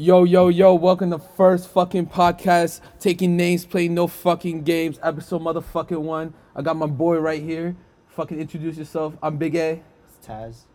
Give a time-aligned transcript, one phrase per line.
[0.00, 5.42] Yo, yo, yo, welcome to first fucking podcast, taking names, playing no fucking games, episode
[5.42, 6.32] motherfucking one.
[6.54, 7.74] I got my boy right here.
[8.06, 9.14] Fucking introduce yourself.
[9.20, 9.82] I'm Big A.
[10.06, 10.66] It's Taz.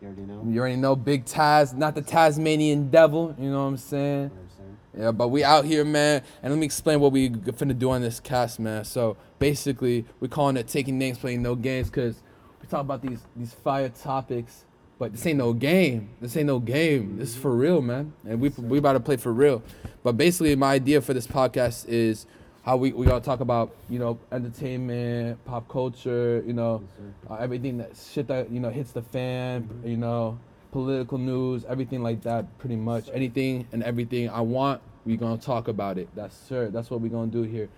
[0.00, 0.44] You already know.
[0.48, 4.30] You already know Big Taz, not the Tasmanian devil, you know what I'm saying?
[4.30, 4.76] what I'm saying.
[4.98, 8.02] Yeah, but we out here, man, and let me explain what we finna do on
[8.02, 8.84] this cast, man.
[8.84, 12.20] So basically, we're calling it taking names, playing no games, cause
[12.60, 14.64] we talk about these these fire topics,
[15.02, 16.10] but this ain't no game.
[16.20, 17.16] This ain't no game.
[17.18, 19.60] This is for real, man, and we we about to play for real.
[20.04, 22.24] But basically, my idea for this podcast is
[22.62, 26.84] how we we gonna talk about you know entertainment, pop culture, you know,
[27.28, 30.38] uh, everything that shit that you know hits the fan, you know,
[30.70, 33.10] political news, everything like that, pretty much.
[33.12, 36.10] Anything and everything I want, we gonna talk about it.
[36.14, 36.70] That's sure.
[36.70, 37.68] That's what we gonna do here.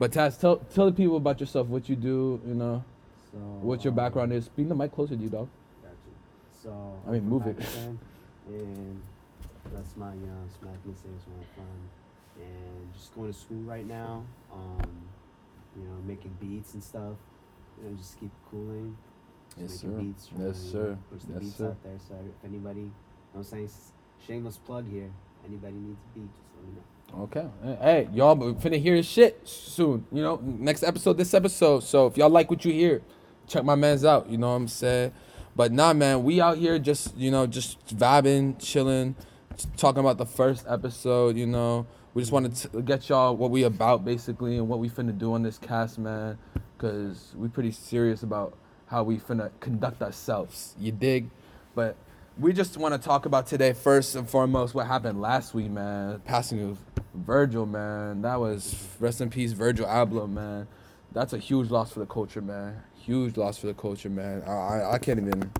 [0.00, 2.82] But Taz, tell tell the people about yourself, what you do, you know,
[3.30, 3.38] So.
[3.38, 4.48] what your um, background is.
[4.48, 5.48] Bring the mic closer to you, dog.
[6.62, 6.94] So.
[7.06, 7.56] I mean, move it.
[8.48, 9.00] And
[9.72, 12.42] that's my, you know, smack me saying where I'm from.
[12.42, 14.24] And just going to school right now.
[14.52, 14.90] Um,
[15.76, 17.14] you know, making beats and stuff.
[17.80, 18.96] You know, just keep cooling.
[19.56, 20.30] Yes, Just making sir.
[20.36, 20.98] Beats, Yes, sir.
[21.12, 21.66] Push the Yes, beats sir.
[21.68, 21.98] out there.
[22.08, 22.92] So if anybody, you know
[23.32, 23.70] what I'm saying,
[24.26, 25.10] shameless plug here.
[25.46, 27.22] Anybody needs a beat, just let me know.
[27.24, 27.78] Okay.
[27.82, 30.06] Hey, y'all finna hear his shit soon.
[30.10, 31.84] You know, next episode, this episode.
[31.84, 33.02] So if y'all like what you hear,
[33.46, 34.28] check my man's out.
[34.28, 35.12] You know what I'm saying?
[35.56, 39.16] But nah, man, we out here just, you know, just vibing, chilling,
[39.76, 41.86] talking about the first episode, you know.
[42.14, 45.34] We just wanted to get y'all what we about, basically, and what we finna do
[45.34, 46.38] on this cast, man.
[46.76, 48.56] Because we pretty serious about
[48.86, 50.74] how we finna conduct ourselves.
[50.78, 51.30] You dig?
[51.74, 51.96] But
[52.38, 56.20] we just want to talk about today first and foremost what happened last week, man.
[56.24, 56.78] Passing of
[57.14, 58.22] Virgil, man.
[58.22, 60.66] That was rest in peace, Virgil Abloh, man.
[61.12, 62.82] That's a huge loss for the culture, man.
[63.10, 64.40] Huge loss for the culture, man.
[64.46, 65.50] I I, I can't even.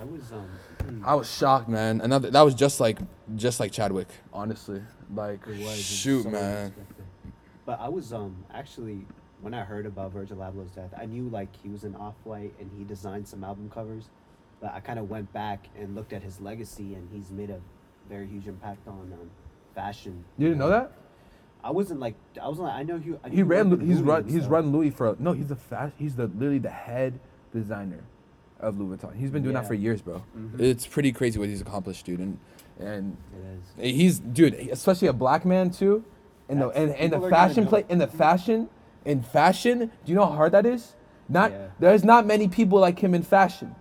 [0.00, 2.00] I was, um, I was shocked, man.
[2.00, 2.98] Another that was just like
[3.36, 4.82] just like Chadwick, honestly.
[5.14, 5.78] Like It was.
[5.78, 6.42] It's shoot, so man.
[6.42, 7.04] unexpected.
[7.66, 9.06] But I was um actually
[9.42, 12.52] when I heard about Virgil Abloh's death, I knew like he was an Off White
[12.58, 14.10] and he designed some album covers.
[14.60, 17.60] But I kind of went back and looked at his legacy, and he's made a
[18.08, 19.30] very huge impact on um,
[19.72, 20.24] fashion.
[20.36, 20.90] You didn't know that?
[21.62, 23.14] I wasn't like I wasn't like I know he.
[23.24, 23.70] I He ran.
[23.70, 24.28] worked He's Louis run.
[24.28, 25.16] He's run Louis for.
[25.18, 25.94] No, he's the fast.
[25.98, 27.18] He's the literally the head
[27.52, 28.04] designer
[28.60, 29.14] of Louis Vuitton.
[29.16, 30.22] He's been doing that for years, bro.
[30.36, 30.60] Mhm.
[30.60, 32.20] It's pretty crazy what he's accomplished, dude.
[32.20, 32.38] And
[32.78, 33.16] and
[33.76, 33.96] It is.
[33.96, 36.04] he's dude, especially a black man too.
[36.48, 37.70] In the That's- and, and the are gonna fashion know.
[37.70, 38.68] play in the fashion
[39.04, 39.78] in fashion.
[39.80, 40.94] Do you know how hard that is?
[41.28, 41.66] Not Yeah.
[41.78, 43.74] there's not many people like him in fashion.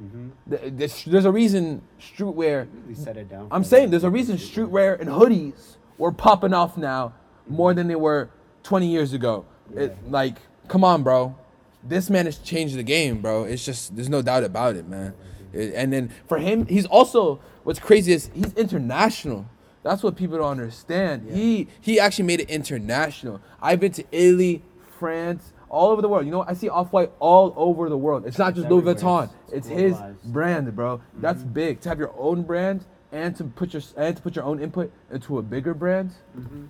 [0.00, 0.28] Mm-hmm.
[0.50, 2.66] Th- There's, there's a reason streetwear.
[2.82, 3.48] Really set it down.
[3.50, 7.12] I'm saying there's a reason streetwear and hoodies were popping off now
[7.48, 8.30] more than they were
[8.62, 9.44] 20 years ago.
[9.74, 10.36] It, like,
[10.68, 11.34] come on, bro.
[11.82, 13.44] This man has changed the game, bro.
[13.44, 15.14] It's just there's no doubt about it, man.
[15.52, 19.46] It- and then for him, he's also what's crazy is he's international.
[19.82, 21.24] That's what people don't understand.
[21.28, 21.34] Yeah.
[21.34, 23.40] He he actually made it international.
[23.60, 24.62] I've been to Italy,
[24.98, 26.24] France, all over the world.
[26.24, 28.26] You know, I see Off White all over the world.
[28.26, 28.82] It's not It's just Louis.
[28.82, 29.24] Vuitton.
[29.24, 31.00] It's- It's his brand, bro.
[31.18, 34.44] That's big to have your own brand and to put your and to put your
[34.44, 36.12] own input into a bigger brand.
[36.38, 36.66] Mm-hmm.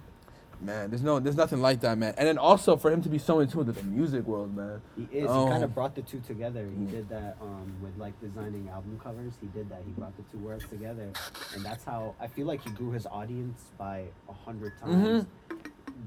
[0.62, 2.14] Man, there's no, there's nothing like that, man.
[2.16, 4.80] And then also for him to be so in tune with the music world, man.
[4.96, 5.26] He is.
[5.28, 5.46] Oh.
[5.46, 6.64] He kind of brought the two together.
[6.64, 6.90] He Mm.
[6.90, 9.32] did that um, with like designing album covers.
[9.40, 9.82] He did that.
[9.84, 11.10] He brought the two worlds together,
[11.54, 15.26] and that's how I feel like he grew his audience by a hundred times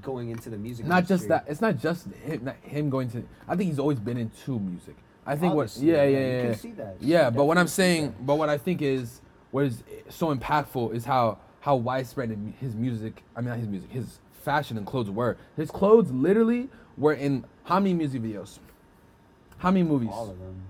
[0.01, 0.85] going into the music.
[0.85, 0.93] Mm-hmm.
[0.93, 1.45] Not just that.
[1.47, 3.23] It's not just him, not him going to.
[3.47, 4.95] I think he's always been into music.
[5.25, 6.95] I think Obviously, what, yeah, yeah, you yeah, can see that.
[7.01, 8.25] You Yeah, but what I'm saying, that.
[8.25, 9.21] but what I think is
[9.51, 12.29] what is so impactful is how how widespread
[12.61, 13.23] his music.
[13.35, 15.35] I mean, not his music, his fashion and clothes were.
[15.57, 18.59] His clothes literally were in how many music videos?
[19.57, 20.09] How many movies?
[20.13, 20.61] all of them.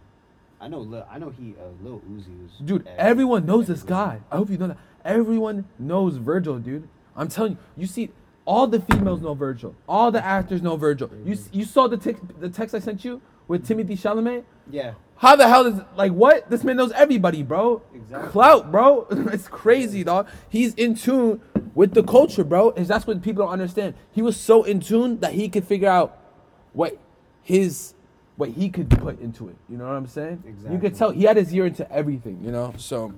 [0.59, 0.80] I know.
[0.80, 1.53] Lil, I know he.
[1.59, 2.52] Uh, Lil Uzi was.
[2.63, 4.22] Dude, every- everyone knows this guy.
[4.31, 4.78] I hope you know that.
[5.03, 6.88] Everyone knows Virgil, dude.
[7.16, 7.58] I'm telling you.
[7.78, 8.09] You see,
[8.46, 9.75] all the females know Virgil.
[9.88, 11.09] All the actors know Virgil.
[11.25, 14.44] You you saw the text the text I sent you with Timothée Chalamet.
[14.72, 14.94] Yeah.
[15.18, 16.50] How the hell is like what?
[16.50, 17.81] This man knows everybody, bro.
[17.94, 18.30] Exactly.
[18.31, 19.07] Clout, bro.
[19.12, 20.28] it's crazy, dog.
[20.50, 21.42] He's in tune
[21.75, 22.72] with the culture, bro.
[22.72, 23.94] Is that's what people don't understand.
[24.12, 26.18] He was so in tune that he could figure out
[26.74, 26.98] what
[27.44, 27.94] his
[28.38, 29.56] what he could put into it.
[29.69, 30.44] You know what I'm saying?
[30.45, 30.74] Exactly.
[30.74, 32.74] You could tell he had his ear into everything, you know?
[32.77, 33.13] So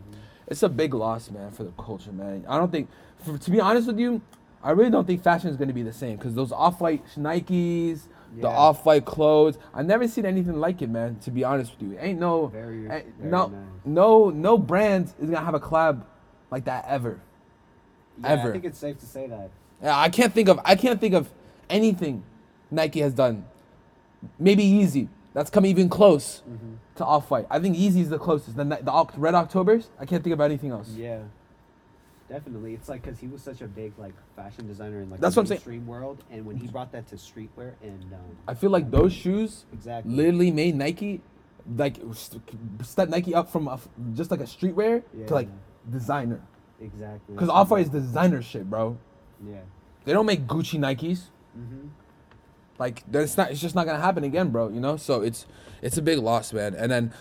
[0.47, 2.45] it's a big loss, man, for the culture, man.
[2.47, 2.89] I don't think
[3.23, 4.21] for, to be honest with you,
[4.63, 8.01] I really don't think fashion is going to be the same cuz those off-white Nikes,
[8.39, 11.97] the off-white clothes, I never seen anything like it, man, to be honest with you.
[11.99, 13.59] Ain't no Very, eh, very no nice.
[13.85, 16.03] no no brand is going to have a collab
[16.51, 17.19] like that ever.
[18.21, 18.49] Yeah, Ever.
[18.49, 19.49] I think it's safe to say that.
[19.81, 21.29] Yeah, I can't think of I can't think of
[21.69, 22.23] anything
[22.71, 23.45] Nike has done.
[24.39, 25.07] Maybe Yeezy.
[25.33, 26.73] That's come even close Mm-hmm.
[26.95, 27.45] to Off White.
[27.51, 28.57] I think Yeezy is the closest.
[28.57, 29.89] The, the Red Octobers.
[29.99, 30.89] I can't think of anything else.
[30.89, 31.19] Yeah.
[32.29, 35.35] Definitely, it's like because he was such a big like fashion designer in like That's
[35.35, 35.85] the what I'm saying.
[35.87, 39.63] world, and when he brought that to streetwear and um, I feel like those shoes
[39.71, 41.21] exactly, literally made Nike
[41.77, 42.41] like st-
[42.83, 43.79] step Nike up from a
[44.13, 45.47] just like a streetwear to like
[45.89, 46.41] designer.
[46.81, 48.97] Exactly, Because Off White is designer shit, bro.
[49.47, 49.57] yeah,
[50.05, 51.23] They don't make Gucci Nikes.
[51.53, 51.87] hmm
[52.79, 53.51] Like that's not.
[53.51, 54.69] It's just not gonna happen again, bro.
[54.69, 54.97] You know.
[54.97, 55.45] So it's
[55.81, 56.75] it's a big loss, man.
[56.75, 57.13] And then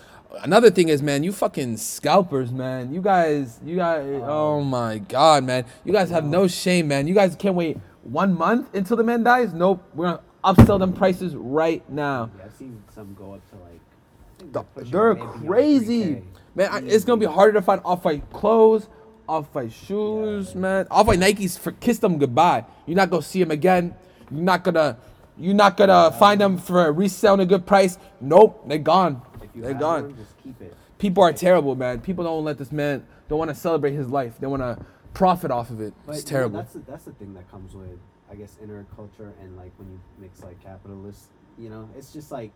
[0.43, 2.93] another thing is, man, you fucking scalpers, man.
[2.93, 4.21] You guys, you guys.
[4.23, 5.65] Oh my god, man.
[5.83, 7.07] You guys have no shame, man.
[7.07, 9.53] You guys can't wait one month until the man dies.
[9.53, 9.83] Nope.
[9.95, 12.29] We're gonna upsell them prices right now.
[12.37, 12.45] yeah.
[12.45, 16.21] I've seen some go up to like, The- They're crazy,
[16.55, 16.69] man.
[16.71, 18.87] I, it's gonna be harder to find off-white clothes,
[19.27, 20.87] off-white shoes, man.
[20.89, 22.65] Off-white Nikes for kiss them goodbye.
[22.85, 23.95] You're not gonna see them again.
[24.31, 24.97] You're not gonna,
[25.37, 27.97] you're not gonna find them for a resale at a good price.
[28.21, 29.21] Nope, they're gone.
[29.55, 30.03] They're gone.
[30.03, 30.75] one, just keep it.
[30.97, 31.99] People are terrible, man.
[32.01, 33.05] People don't let this man.
[33.29, 34.33] Don't want to celebrate his life.
[34.39, 34.83] They want to
[35.13, 35.93] profit off of it.
[36.05, 36.57] But, it's terrible.
[36.59, 37.99] that's the, that's the thing that comes with,
[38.31, 41.25] I guess, inner culture and like when you mix like capitalist,
[41.57, 42.51] You know, it's just like,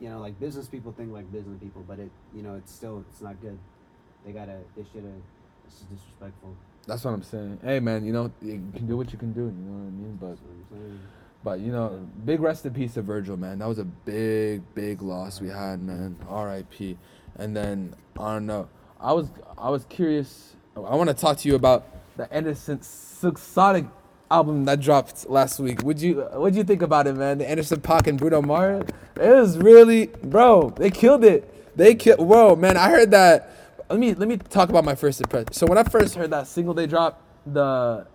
[0.00, 3.04] you know, like business people think like business people, but it, you know, it's still
[3.10, 3.58] it's not good.
[4.24, 5.22] They gotta, they should have.
[5.66, 6.56] It's just disrespectful.
[6.86, 7.60] That's what I'm saying.
[7.62, 8.04] Hey, man.
[8.04, 9.42] You know, you can do what you can do.
[9.42, 10.18] You know what I mean?
[10.20, 11.00] But That's what I'm saying.
[11.44, 13.58] But you know, big rest in peace to Virgil, man.
[13.58, 16.16] That was a big, big loss we had, man.
[16.28, 16.96] R.I.P.
[17.36, 18.68] And then I don't know.
[19.00, 19.28] I was
[19.58, 20.54] I was curious.
[20.76, 21.86] I want to talk to you about
[22.16, 23.86] the Anderson Sonic
[24.30, 25.82] album that dropped last week.
[25.82, 27.38] Would you What'd you think about it, man?
[27.38, 28.88] The Anderson Paak and Bruno Mars.
[29.16, 30.70] It was really, bro.
[30.76, 31.76] They killed it.
[31.76, 32.20] They killed.
[32.20, 32.76] Whoa, man.
[32.76, 33.50] I heard that.
[33.92, 35.52] Let me let me talk about my first impression.
[35.52, 38.06] So when I first heard that single they dropped, the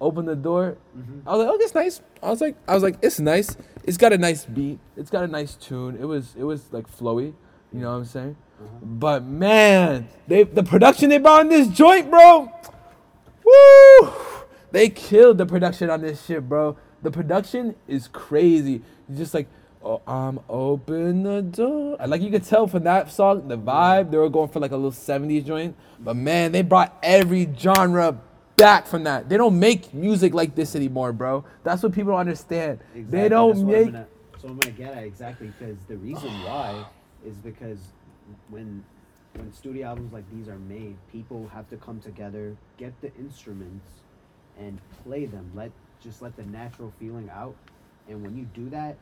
[0.00, 0.76] open the door.
[0.96, 1.28] Mm-hmm.
[1.28, 2.00] I was like, oh, it's nice.
[2.22, 3.56] I was like, I was like, it's nice.
[3.82, 4.78] It's got a nice beat.
[4.96, 5.96] It's got a nice tune.
[6.00, 7.34] It was, it was like flowy.
[7.72, 8.36] You know what I'm saying?
[8.62, 8.98] Mm-hmm.
[9.00, 12.52] But man, they the production they brought on this joint, bro.
[13.44, 14.12] Woo!
[14.70, 16.76] They killed the production on this shit, bro.
[17.02, 18.82] The production is crazy.
[19.12, 19.48] Just like,
[19.84, 21.96] oh, I'm open the door.
[22.06, 24.76] Like you could tell from that song, the vibe, they were going for like a
[24.76, 25.76] little 70s joint.
[26.00, 28.18] But man, they brought every genre
[28.56, 29.28] back from that.
[29.28, 31.44] They don't make music like this anymore, bro.
[31.62, 32.80] That's what people don't understand.
[32.94, 33.86] They don't that's I'm make.
[33.86, 34.06] gonna-
[34.40, 36.84] so I'm gonna get at exactly because the reason why
[37.24, 37.78] is because
[38.50, 38.84] when
[39.36, 43.86] when studio albums like these are made, people have to come together, get the instruments,
[44.58, 45.50] and play them.
[45.54, 45.72] Let
[46.02, 47.56] just let the natural feeling out.
[48.08, 48.96] And when you do that,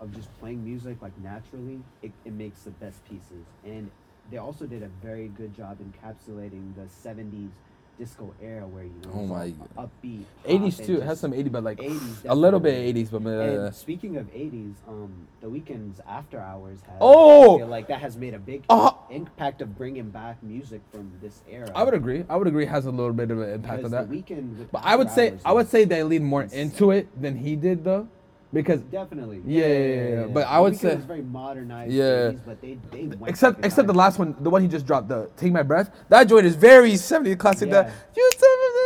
[0.00, 3.44] of just playing music like naturally, it, it makes the best pieces.
[3.64, 3.90] And
[4.30, 7.50] they also did a very good job encapsulating the '70s
[7.98, 10.24] disco era, where you know Oh my- upbeat.
[10.46, 10.96] 80s too.
[10.96, 14.16] It has some 80s, but like 80s a little bit 80s, but uh, and speaking
[14.16, 15.12] of 80s, um,
[15.42, 16.96] the Weeknd's After Hours has.
[16.98, 17.56] Oh!
[17.56, 21.12] I feel like that has made a big Uh, impact of bringing back music from
[21.20, 21.70] this era.
[21.74, 22.24] I would agree.
[22.30, 22.64] I would agree.
[22.64, 24.10] Has a little bit of an impact because on that.
[24.10, 26.60] Weeknd But I would say I would say they lean more insane.
[26.70, 28.08] into it than he did though,
[28.52, 29.42] because definitely.
[29.46, 30.26] Yeah, yeah, yeah, yeah.
[30.26, 31.92] But I would say- was very modernized.
[31.92, 32.30] Yeah.
[32.32, 35.08] 80s, but they they went except except the last one, the one he just dropped,
[35.08, 37.68] the "Take My Breath." That joint is very 70s classic.
[37.68, 37.82] Yeah.
[37.82, 38.30] That you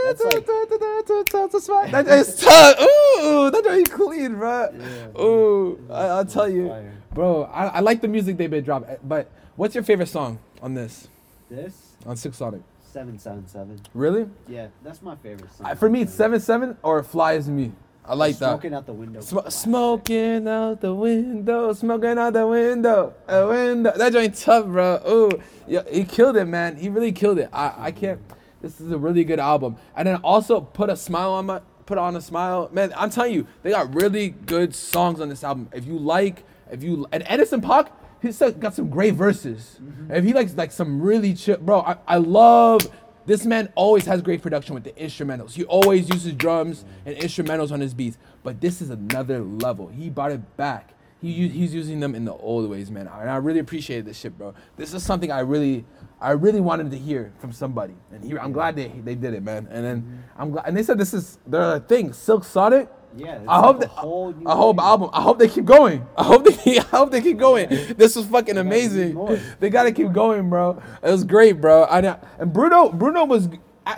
[0.06, 2.76] That's like- that is tough.
[2.80, 4.68] Ooh, that joint clean, bro.
[4.76, 5.20] Yeah.
[5.22, 6.74] Ooh, I, I'll tell you,
[7.12, 7.44] bro.
[7.44, 8.90] I, I like the music they've been dropping.
[8.90, 11.08] Eh, but what's your favorite song on this
[11.50, 12.62] This on Silk Sonic?
[12.82, 13.80] seven seven seven.
[13.92, 14.26] Really?
[14.46, 15.74] Yeah, that's my favorite song.
[15.76, 17.72] For me, it's seven seven or Fly as Me.
[18.06, 18.50] I like that.
[18.50, 19.20] Smoking out the window.
[19.20, 23.92] Sm- smoking out the window, smoking out the window, a window.
[23.96, 25.00] That joint tough, bro.
[25.08, 26.76] Ooh, yeah, he killed it, man.
[26.76, 27.48] He really killed it.
[27.50, 28.20] I, I can't.
[28.60, 29.76] This is a really good album.
[29.96, 32.92] And then also put a smile on my, put on a smile, man.
[32.96, 35.70] I'm telling you, they got really good songs on this album.
[35.72, 37.88] If you like, if you and Anderson Paak,
[38.20, 39.78] he's got some great verses.
[39.82, 40.12] Mm-hmm.
[40.12, 42.82] If he likes like some really chill, bro, I, I love.
[43.26, 45.52] This man always has great production with the instrumentals.
[45.52, 48.18] He always uses drums and instrumentals on his beats.
[48.42, 49.88] But this is another level.
[49.88, 50.90] He brought it back.
[51.22, 53.06] He he's using them in the old ways, man.
[53.06, 54.54] And I really appreciated this shit, bro.
[54.76, 55.86] This is something I really,
[56.20, 57.94] I really wanted to hear from somebody.
[58.12, 59.66] And here, I'm glad they they did it, man.
[59.70, 60.66] And then I'm glad.
[60.66, 62.90] And they said this is their thing, Silk Sonic.
[63.16, 65.10] Yeah, I like hope a that, whole new a whole album.
[65.12, 66.06] I hope they keep going.
[66.16, 66.78] I hope they.
[66.78, 67.68] I hope they keep going.
[67.96, 69.40] This was fucking gotta amazing.
[69.60, 70.82] They gotta keep going, bro.
[71.02, 71.86] It was great, bro.
[71.88, 72.18] I know.
[72.38, 73.48] And Bruno, Bruno was.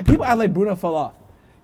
[0.05, 1.15] People act like Bruno fell off.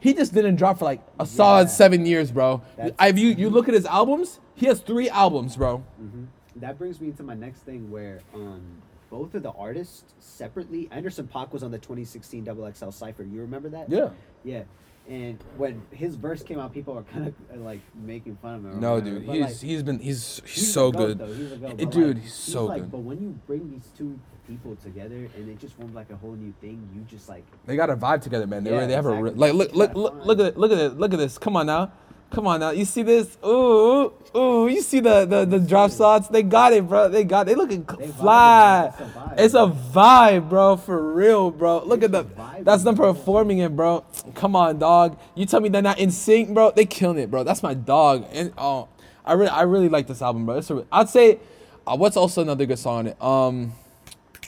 [0.00, 1.68] He just didn't drop for like a solid Yeah.
[1.68, 2.62] seven years, bro.
[2.76, 5.78] That's- If you you look at his albums, he has three albums, bro.
[5.98, 6.24] hmm
[6.56, 8.62] That brings me to my next thing where um
[9.10, 10.88] both of the artists separately.
[10.90, 13.22] Anderson Paak was on the 2016 Double XL Cipher.
[13.24, 13.90] You remember that?
[13.90, 14.08] Yeah.
[14.42, 14.62] Yeah.
[15.08, 18.80] And when his verse came out, people were kind of like making fun of him.
[18.80, 21.20] No, whatever, dude, but, he's like, he's been he's he's, he's so good.
[21.20, 22.92] he's goat, but, dude, like, he's so like, good.
[22.92, 26.32] But when you bring these two people together and it just form like a whole
[26.32, 28.62] new thing, you just like They got a vibe together, man.
[28.62, 29.40] They Yeah, really they have a exactly.
[29.40, 31.36] like look look look look at it, look at it look at this.
[31.36, 31.90] Come on now,
[32.32, 32.70] come on now.
[32.70, 33.36] You see this?
[33.44, 34.68] Ooh ooh.
[34.68, 36.28] You see the the, the drop shots?
[36.28, 37.08] They got it, bro.
[37.08, 37.46] They got.
[37.46, 38.86] They looking They fly.
[38.86, 40.02] It's a vibe, It's a bro.
[40.02, 40.76] vibe, bro.
[40.76, 41.84] For real, bro.
[41.84, 42.62] Look It's at the.
[42.62, 44.04] That's them performing it, bro.
[44.34, 45.18] Come on, dog.
[45.34, 46.70] You tell me they're not in sync, bro.
[46.72, 47.44] They killing it, bro.
[47.44, 48.26] That's my dog.
[48.32, 48.88] And oh,
[49.24, 50.58] I really I really like this album, bro.
[50.58, 51.38] It's a, I'd say,
[51.86, 53.22] uh, what's also another good song on it?
[53.22, 53.72] Um,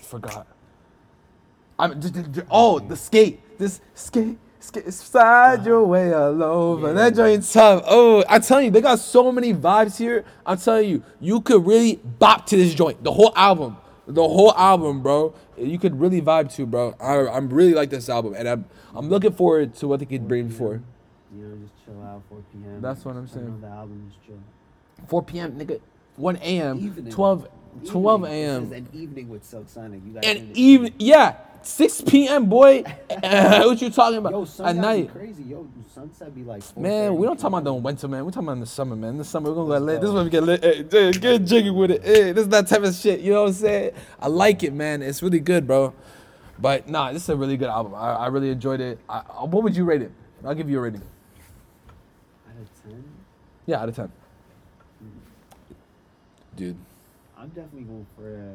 [0.03, 0.47] forgot.
[1.79, 2.01] I'm
[2.51, 4.39] oh the skate this skate
[4.91, 6.93] slide uh, your way all over Yeah.
[6.95, 10.89] that joint tough oh I'm telling you they got so many vibes here I'm telling
[10.89, 15.35] you you could really bop to this joint the whole album the whole album bro
[15.57, 19.09] you could really vibe to bro I I'm really like this album and I'm I'm
[19.09, 20.81] looking forward to what they could bring for
[21.35, 22.81] you know just chill out 4 p.m.
[22.81, 23.61] That's what I'm saying.
[23.61, 24.39] The album is chill.
[25.09, 25.53] 4 p.m.
[25.59, 25.81] nigga
[26.17, 26.79] 1 a.m.
[26.79, 27.13] Evening.
[27.13, 27.49] 12
[27.87, 28.73] 12 a.m.
[28.73, 30.01] An evening with Silk Sonic.
[30.07, 30.57] You guys and in it.
[30.57, 32.47] even yeah 6 p.m.
[32.47, 35.43] boy what you talking about Yo, sunset at night crazy.
[35.45, 36.63] Yo, sunset be like.
[36.77, 38.25] Man, we don't talk about the winter, man.
[38.27, 39.17] We talking about the summer, man.
[39.19, 40.01] The summer, we're gonna Let's get lit.
[40.01, 40.17] This is go.
[40.17, 40.93] when we get lit.
[40.93, 42.05] Hey, get jiggy with it.
[42.05, 43.21] Hey, this is that type of shit.
[43.21, 43.93] You know what I'm saying?
[44.21, 45.03] I like it, man.
[45.03, 45.95] It's really good, bro.
[46.59, 47.95] But nah, this is a really good album.
[47.95, 48.99] I, I really enjoyed it.
[49.09, 50.13] I, I- what would you rate it?
[50.45, 51.01] I'll give you a rating.
[52.47, 53.05] Out of ten,
[53.67, 54.13] Yeah, out of ten.
[55.01, 55.09] Hmm.
[56.57, 56.77] Dude.
[57.39, 58.55] I'm definitely going for a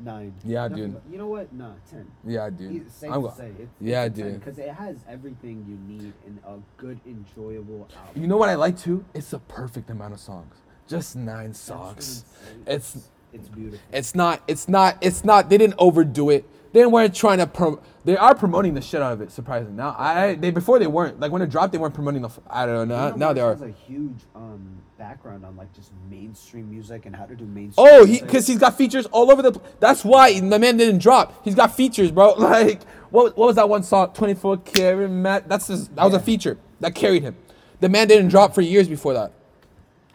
[0.00, 0.34] nine.
[0.44, 0.92] Yeah, dude.
[0.94, 1.52] go- You know what?
[1.52, 2.06] Nah, ten.
[2.26, 2.82] Yeah, dude.
[2.82, 3.52] It's safe I'm to go- say.
[3.58, 4.34] It's, Yeah, dude.
[4.40, 8.22] Because it has everything you need in a good, enjoyable album.
[8.22, 9.04] You know what I like too?
[9.14, 10.54] It's the perfect amount of songs.
[10.86, 12.24] Just nine That's what I'm songs.
[12.44, 12.62] saying.
[12.66, 13.86] It's it's beautiful.
[13.92, 14.42] It's not.
[14.48, 14.96] It's not.
[15.02, 15.50] It's not.
[15.50, 16.48] They didn't overdo it.
[16.72, 17.46] They weren't trying to.
[17.46, 19.30] Prom- they are promoting the shit out of it.
[19.30, 22.28] Surprisingly, now I they before they weren't like when it dropped they weren't promoting the.
[22.28, 23.10] f- I don't know.
[23.10, 23.52] Now, now they are.
[23.52, 27.86] has a huge um background on like just mainstream music and how to do mainstream.
[27.88, 29.52] Oh, he because he's got features all over the.
[29.52, 31.42] pl- That's why the man didn't drop.
[31.44, 32.34] He's got features, bro.
[32.38, 33.36] Like what?
[33.36, 34.12] What was that one song?
[34.12, 35.48] Twenty four karat Matt.
[35.48, 35.88] That's his.
[35.88, 37.36] That was a feature that carried him.
[37.80, 39.32] The man didn't drop for years before that.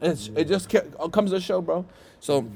[0.01, 1.86] It's, it just ca- comes to show, bro.
[2.19, 2.48] So.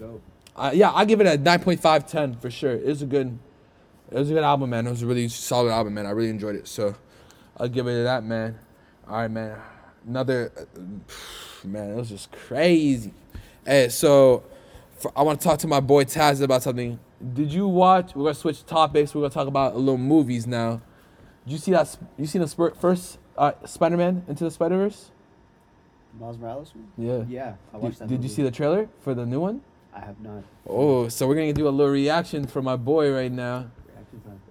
[0.56, 2.72] Uh, yeah, I give it a 9.5, 10 for sure.
[2.72, 3.38] It was a good,
[4.12, 4.88] it was a good album, man.
[4.88, 6.06] It was a really solid album, man.
[6.06, 6.68] I really enjoyed it.
[6.68, 6.96] So,
[7.58, 8.58] I'll give it that, man.
[9.08, 9.58] All right, man.
[10.08, 10.52] Another,
[11.64, 13.14] man, it was just crazy.
[13.66, 14.44] Hey, so
[14.98, 17.00] for, I want to talk to my boy Taz about something.
[17.34, 18.16] Did you watch?
[18.16, 19.14] We're gonna switch topics.
[19.14, 20.82] We're gonna talk about a little movies now.
[21.46, 21.98] Did you see that?
[22.18, 25.12] You seen the first uh, Spider-Man into the Spider-Verse?
[26.20, 26.88] Miles Morales one?
[26.98, 27.24] Yeah.
[27.28, 28.08] Yeah, I Did, watched that.
[28.08, 29.62] did you see the trailer for the new one?
[29.94, 30.44] I have not.
[30.68, 33.68] Oh, so we're gonna do a little reaction for my boy right now.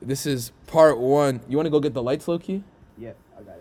[0.01, 1.41] This is part one.
[1.49, 2.63] You want to go get the lights, Loki?
[2.97, 3.57] Yeah, I got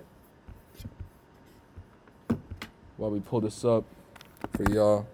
[2.30, 2.38] it.
[2.98, 3.84] While we pull this up
[4.56, 5.08] for y'all.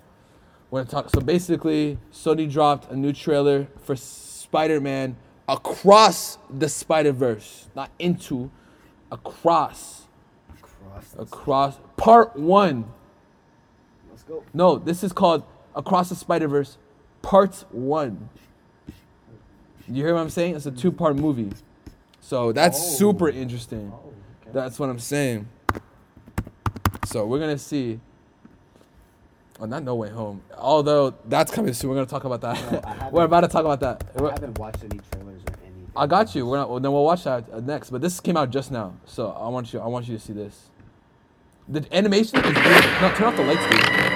[0.70, 1.10] We're gonna talk.
[1.10, 5.18] So basically, Sony dropped a new trailer for Spider-Man
[5.50, 8.50] across the Spider-Verse, not into,
[9.12, 10.08] across,
[10.62, 11.16] Cross.
[11.18, 11.80] across.
[11.98, 12.86] Part one.
[14.10, 14.44] Let's go.
[14.54, 15.44] No, this is called
[15.76, 16.78] Across the Spider-Verse,
[17.22, 18.30] Part One.
[19.92, 20.56] You hear what I'm saying?
[20.56, 21.52] It's a two-part movie.
[22.22, 22.96] So that's Oh.
[22.98, 23.92] super interesting.
[23.94, 24.08] Oh,
[24.44, 24.52] okay.
[24.54, 25.48] That's what I'm saying.
[27.08, 28.00] So we're gonna see.
[29.60, 30.42] Oh, not No Way Home.
[30.58, 31.90] Although that's coming soon.
[31.90, 32.58] We're gonna talk about that.
[32.86, 34.04] haven't- we're about to talk about that.
[34.16, 35.92] I haven't watched any trailers or anything.
[35.96, 36.46] I got you.
[36.46, 37.90] We're not, well, then we'll watch that next.
[37.90, 39.80] But this came out just now, so I want you.
[39.82, 40.70] I want you to see this.
[41.68, 42.92] The animation is beautiful.
[43.02, 44.11] No, turn off the lights, dude.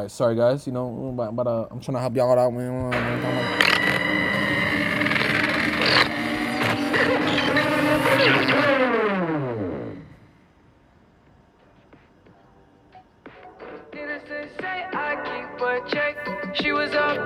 [0.00, 0.66] All right, sorry guys.
[0.66, 2.54] You know, I'm about, about, uh, I'm trying to help y'all out.
[2.54, 2.90] man.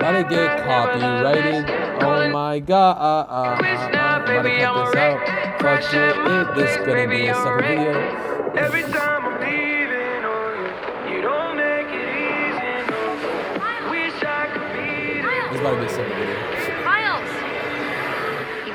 [0.05, 1.69] To get copyrighted.
[2.03, 2.97] Oh my god.
[2.97, 5.19] Uh, uh, uh, uh, baby, I'm this out.
[5.19, 5.27] wreck.
[5.27, 6.17] Fuck Crash it.
[6.17, 8.51] at This gonna be a separate video.
[8.55, 9.14] Every time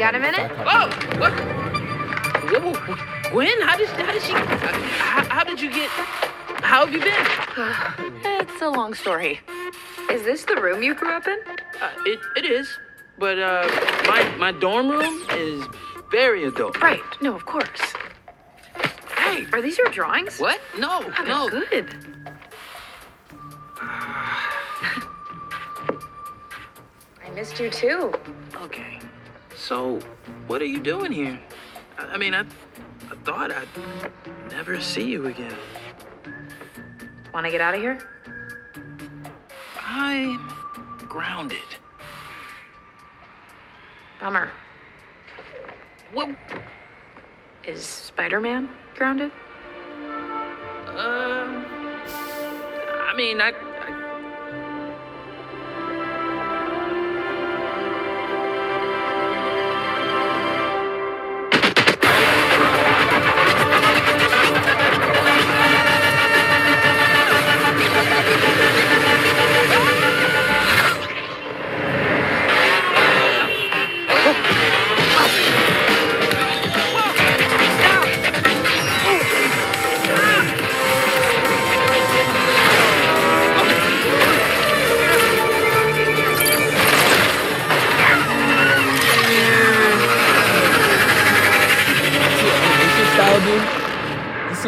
[0.00, 0.50] got a minute?
[0.60, 0.88] Oh,
[1.18, 1.32] what?
[2.50, 3.30] Whoa, whoa, whoa.
[3.30, 4.32] Gwen, how did how did she?
[4.32, 5.88] How, how did you get?
[5.90, 7.26] How have you been?
[8.40, 9.40] It's a long story.
[10.10, 11.38] Is this the room you grew up in?
[11.80, 12.68] Uh, it it is,
[13.18, 13.66] but uh,
[14.06, 15.64] my my dorm room is
[16.10, 16.80] very adult.
[16.82, 17.02] Right.
[17.20, 17.80] No, of course.
[19.16, 20.38] Hey, Are these your drawings?
[20.40, 20.60] what?
[20.78, 21.48] No, Oh, no.
[21.50, 21.94] they're good.
[27.24, 28.12] I missed you too.
[28.56, 28.89] Okay.
[29.60, 30.00] So,
[30.46, 31.38] what are you doing here?
[31.98, 33.68] I, I mean, I, I thought I'd
[34.50, 35.54] never see you again.
[37.34, 37.98] Want to get out of here?
[39.78, 40.48] I'm
[41.00, 41.58] grounded.
[44.18, 44.50] Bummer.
[46.14, 46.30] What?
[47.64, 49.30] Is Spider-Man grounded?
[50.88, 51.62] Uh,
[53.06, 53.52] I mean, I.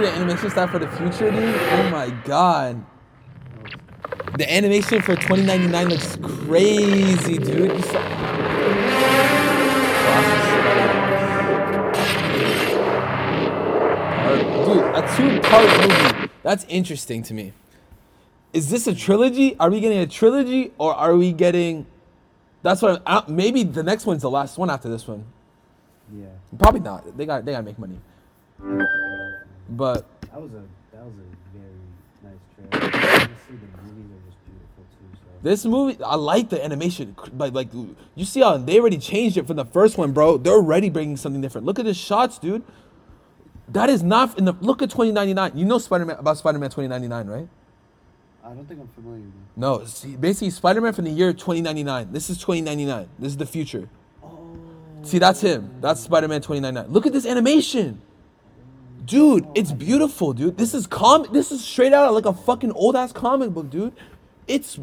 [0.02, 1.54] the animation style for the future, dude?
[1.72, 2.84] Oh my god.
[4.36, 7.70] The animation for 2099 looks crazy, dude.
[7.70, 7.82] Dude,
[14.94, 16.30] a two-part movie.
[16.42, 17.52] That's interesting to me.
[18.52, 19.56] Is this a trilogy?
[19.58, 21.86] Are we getting a trilogy, or are we getting?
[22.62, 23.02] That's what.
[23.06, 25.24] I'm, maybe the next one's the last one after this one.
[26.14, 26.26] Yeah.
[26.58, 27.16] Probably not.
[27.16, 27.98] They got they gotta make money.
[29.76, 30.62] But That was a
[30.92, 31.70] that was a very
[32.22, 32.94] nice trailer.
[32.94, 35.16] Honestly, the movies are just beautiful too.
[35.16, 37.16] So this movie, I like the animation.
[37.36, 40.36] Like like you see how they already changed it from the first one, bro.
[40.36, 41.66] They're already bringing something different.
[41.66, 42.62] Look at the shots, dude.
[43.68, 45.56] That is not in the look at 2099.
[45.56, 47.48] You know Spider Man about Spider Man 2099, right?
[48.44, 49.56] I don't think I'm familiar with it.
[49.56, 52.12] No, see, basically Spider Man from the year 2099.
[52.12, 53.08] This is 2099.
[53.18, 53.88] This is the future.
[54.22, 54.54] Oh.
[55.02, 55.76] See, that's him.
[55.80, 56.92] That's Spider Man 2099.
[56.92, 58.02] Look at this animation.
[59.04, 60.56] Dude, it's beautiful, dude.
[60.56, 63.70] This is com this is straight out of like a fucking old ass comic book,
[63.70, 63.94] dude.
[64.46, 64.78] It's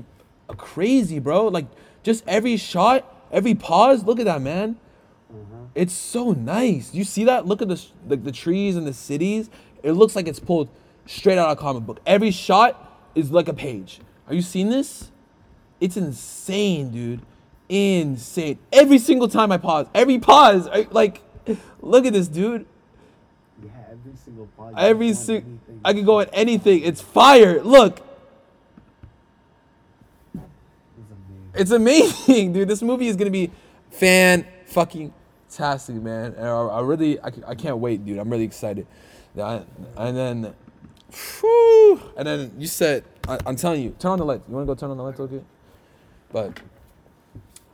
[0.48, 1.48] crazy, bro.
[1.48, 1.68] Like
[2.04, 4.78] just every shot, every pause, look at that, man.
[5.32, 5.66] Mm-hmm.
[5.76, 6.94] It's so nice.
[6.94, 7.46] You see that?
[7.46, 9.50] Look at the like the trees and the cities.
[9.84, 10.70] It looks like it's pulled
[11.06, 12.00] straight out of a comic book.
[12.06, 14.00] Every shot is like a page.
[14.28, 15.12] Are you seeing this?
[15.80, 17.22] It's insane, dude.
[17.70, 18.60] Insane.
[18.74, 21.22] Every single time I pause, every pause, I, like,
[21.82, 22.66] look at this, dude.
[24.10, 24.74] Every single pod.
[24.78, 26.82] Every single, I could go at anything.
[26.84, 27.62] It's fire.
[27.62, 28.02] Look,
[30.34, 30.42] It's
[31.12, 31.54] amazing.
[31.56, 32.68] it's amazing, dude.
[32.68, 33.52] This movie is gonna be
[33.92, 35.14] fan fucking
[35.50, 36.34] tastic, man.
[36.38, 38.18] And I, I really, I, I can't wait, dude.
[38.20, 38.88] I'm really excited.
[39.36, 39.62] Yeah,
[39.96, 40.54] And then,
[41.40, 44.44] whew, and then you said, I, I'm telling you, turn on the lights.
[44.48, 45.42] You wanna go turn on the lights, okay?
[46.32, 46.60] But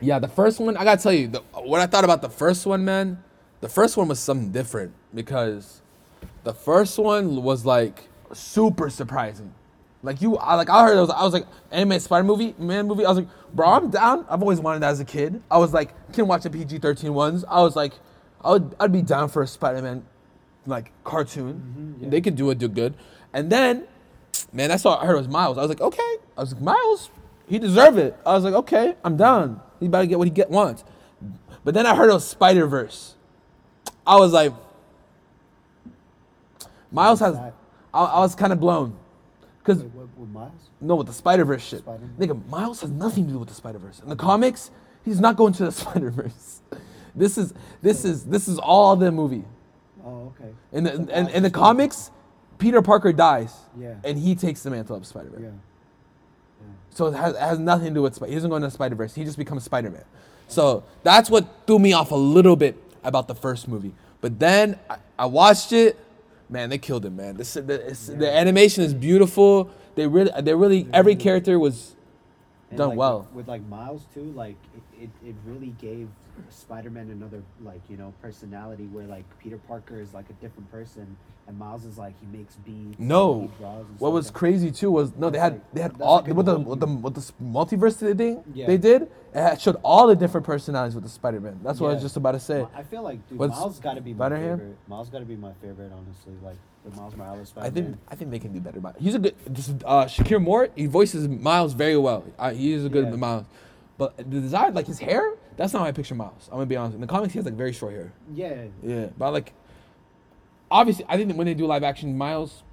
[0.02, 2.65] yeah, the first one, I gotta tell you, the, what I thought about the first
[2.65, 3.24] one, man.
[3.62, 5.82] The first one was something different because
[6.44, 9.54] the first one was like super surprising.
[10.04, 12.88] Like you, I like I heard it was, I was like anime spider movie, man
[12.88, 13.06] movie.
[13.06, 14.26] I was like, bro, I'm down.
[14.30, 15.42] I've always wanted that as a kid.
[15.50, 17.44] I was like, can watch the PG-13 ones.
[17.50, 17.94] I was like,
[18.44, 20.06] I would, I'd be down for a Spider-Man
[20.68, 21.98] like cartoon.
[22.00, 22.96] Mm-hmm, they could do it, do good.
[23.34, 23.88] And then,
[24.54, 25.58] man, that's all I heard was Miles.
[25.58, 26.18] I was like, okay.
[26.38, 27.10] I was like, Miles,
[27.48, 28.16] he deserved it.
[28.26, 29.62] I was like, okay, I'm down.
[29.80, 30.84] He better get what he get wants.
[31.64, 33.16] But then I heard it was Spider Verse.
[34.06, 34.54] I was like,
[36.91, 37.36] Miles has.
[37.36, 37.52] I,
[37.93, 38.98] I was kind of blown,
[39.63, 40.52] cause Wait, what, with Miles?
[40.82, 41.80] no, with the Spider Verse shit.
[41.80, 42.15] Spider-Man?
[42.19, 44.02] Nigga, Miles has nothing to do with the Spider Verse.
[44.02, 44.69] In the comics,
[45.06, 46.62] he's not going to the Spider Verse.
[47.15, 49.45] This is this is this is all the movie.
[50.06, 50.52] Oh, okay.
[50.74, 52.12] In the in, in the comics,
[52.58, 53.54] Peter Parker dies.
[53.80, 53.95] Yeah.
[54.04, 55.43] And he takes the mantle of Spider Man.
[55.43, 55.50] Yeah.
[56.89, 58.30] So it has, it has nothing to do with Spider.
[58.30, 59.13] He doesn't go into the Spider Verse.
[59.15, 60.04] He just becomes Spider Man.
[60.48, 63.93] So that's what threw me off a little bit about the first movie.
[64.21, 65.98] But then I, I watched it.
[66.49, 67.38] Man, they killed him, man.
[67.38, 69.71] This, the, it's, the animation is beautiful.
[69.95, 71.95] They really, they really, every character was
[72.69, 73.19] And done like, well.
[73.19, 76.08] With, with like Miles too, like it, it, it really gave
[76.50, 81.17] Spider-Man another like you know personality where like Peter Parker is like a different person
[81.48, 82.98] and Miles is like he makes beats.
[83.00, 83.50] No.
[83.62, 86.34] and What was like- crazy too was no, they had like- they had all like
[86.34, 88.67] with the with the with the multiverse thing Yeah.
[88.67, 89.10] they did.
[89.34, 91.60] It showed all the different personalities with the Spider Man.
[91.63, 92.65] That's what I was just about to say.
[92.74, 94.78] I feel like dude, What's Miles got to be my favorite.
[94.88, 96.34] Miles got to be my favorite, honestly.
[96.43, 97.71] Like the Miles Morales I Spider-Man.
[97.86, 98.80] think I think they can do better.
[98.80, 99.36] But he's a good.
[99.45, 102.24] This, is, uh, Shameik Moore, he voices Miles very well.
[102.39, 103.15] Uh, he is a good Yeah.
[103.15, 103.45] Miles.
[103.97, 106.49] But the design, like his hair, That's not how I picture Miles.
[106.51, 106.95] I'm gonna be honest.
[106.95, 108.12] In the comics, he has like very short hair.
[108.34, 108.65] Yeah.
[108.84, 109.53] Yeah, but like,
[110.69, 112.63] obviously, I think that when they do live action Miles,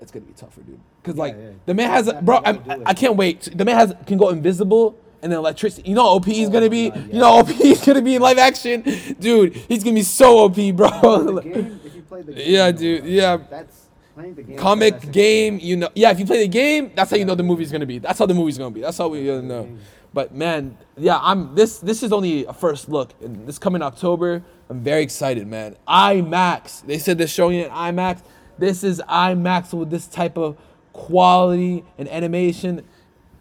[0.00, 0.80] it's gonna be tougher, dude.
[1.02, 1.50] Cause like yeah.
[1.66, 2.40] the man has, a, Yeah, bro.
[2.44, 2.58] I.
[2.86, 3.50] I can't wait.
[3.54, 5.88] The man has can go invisible and then electricity.
[5.88, 6.90] You know, OP is Oh gonna be.
[6.90, 8.82] God, You know, OP is gonna be in live action,
[9.18, 9.56] dude.
[9.56, 11.40] He's gonna be so OP, bro.
[11.40, 13.38] game, if you play the game, Yeah, dude, yeah.
[13.50, 14.58] That's playing the game.
[14.58, 15.88] Comic game, you know.
[15.94, 17.98] Yeah, if you play the game, that's how you know the movie's gonna be.
[17.98, 18.82] That's how the movie's gonna be.
[18.82, 19.76] That's how we uh, know.
[20.14, 21.78] But man, yeah, I'm this.
[21.78, 24.44] This is only a first look, and this coming October.
[24.70, 25.76] I'm very excited, man.
[25.88, 26.86] IMAX.
[26.86, 28.22] They said they're showing it IMAX.
[28.56, 30.56] This is IMAX with this type of
[30.92, 32.84] quality and animation.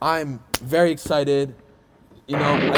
[0.02, 1.54] I'm very excited.
[2.26, 2.72] You know,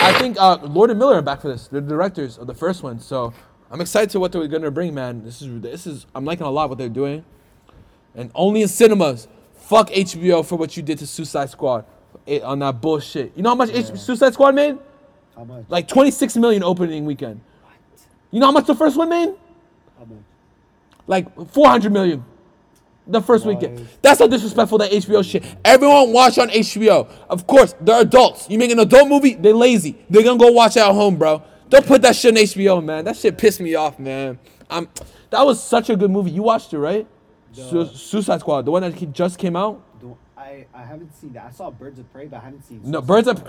[0.00, 1.68] I think, uh, Lord and Miller are back for this.
[1.68, 3.34] They're the directors of the first one, so
[3.70, 5.24] I'm excited to what they're gonna bring, man.
[5.24, 7.22] This is this is I'm liking a lot what they're doing,
[8.14, 9.28] and only in cinemas.
[9.54, 11.84] Fuck HBO for what you did to Suicide Squad
[12.26, 13.36] eh, on that bullshit.
[13.36, 14.78] You know how much H- Suicide Squad made?
[15.36, 15.64] How much?
[15.68, 17.40] Like 26 million opening weekend.
[18.30, 19.34] You know how much the first one made?
[19.98, 20.18] How much?
[21.06, 22.24] Like 400 million.
[23.06, 23.54] The first Why?
[23.54, 23.88] weekend.
[24.00, 25.44] That's how disrespectful that HBO shit.
[25.64, 27.08] Everyone watch on HBO.
[27.28, 28.48] Of course, they're adults.
[28.48, 29.98] You make an adult movie, they're lazy.
[30.08, 31.42] They're gonna go watch it at home, bro.
[31.68, 33.04] Don't put that shit on HBO, man.
[33.04, 34.38] That shit pissed me off, man.
[34.70, 34.88] I'm.
[35.30, 36.30] That was such a good movie.
[36.30, 37.06] You watched it, right?
[37.52, 39.82] Su- Suicide Squad, the one that just came out.
[40.36, 41.44] I, I haven't seen that.
[41.44, 42.80] I saw Birds of Prey, but I haven't seen.
[42.84, 43.44] No, Birds of.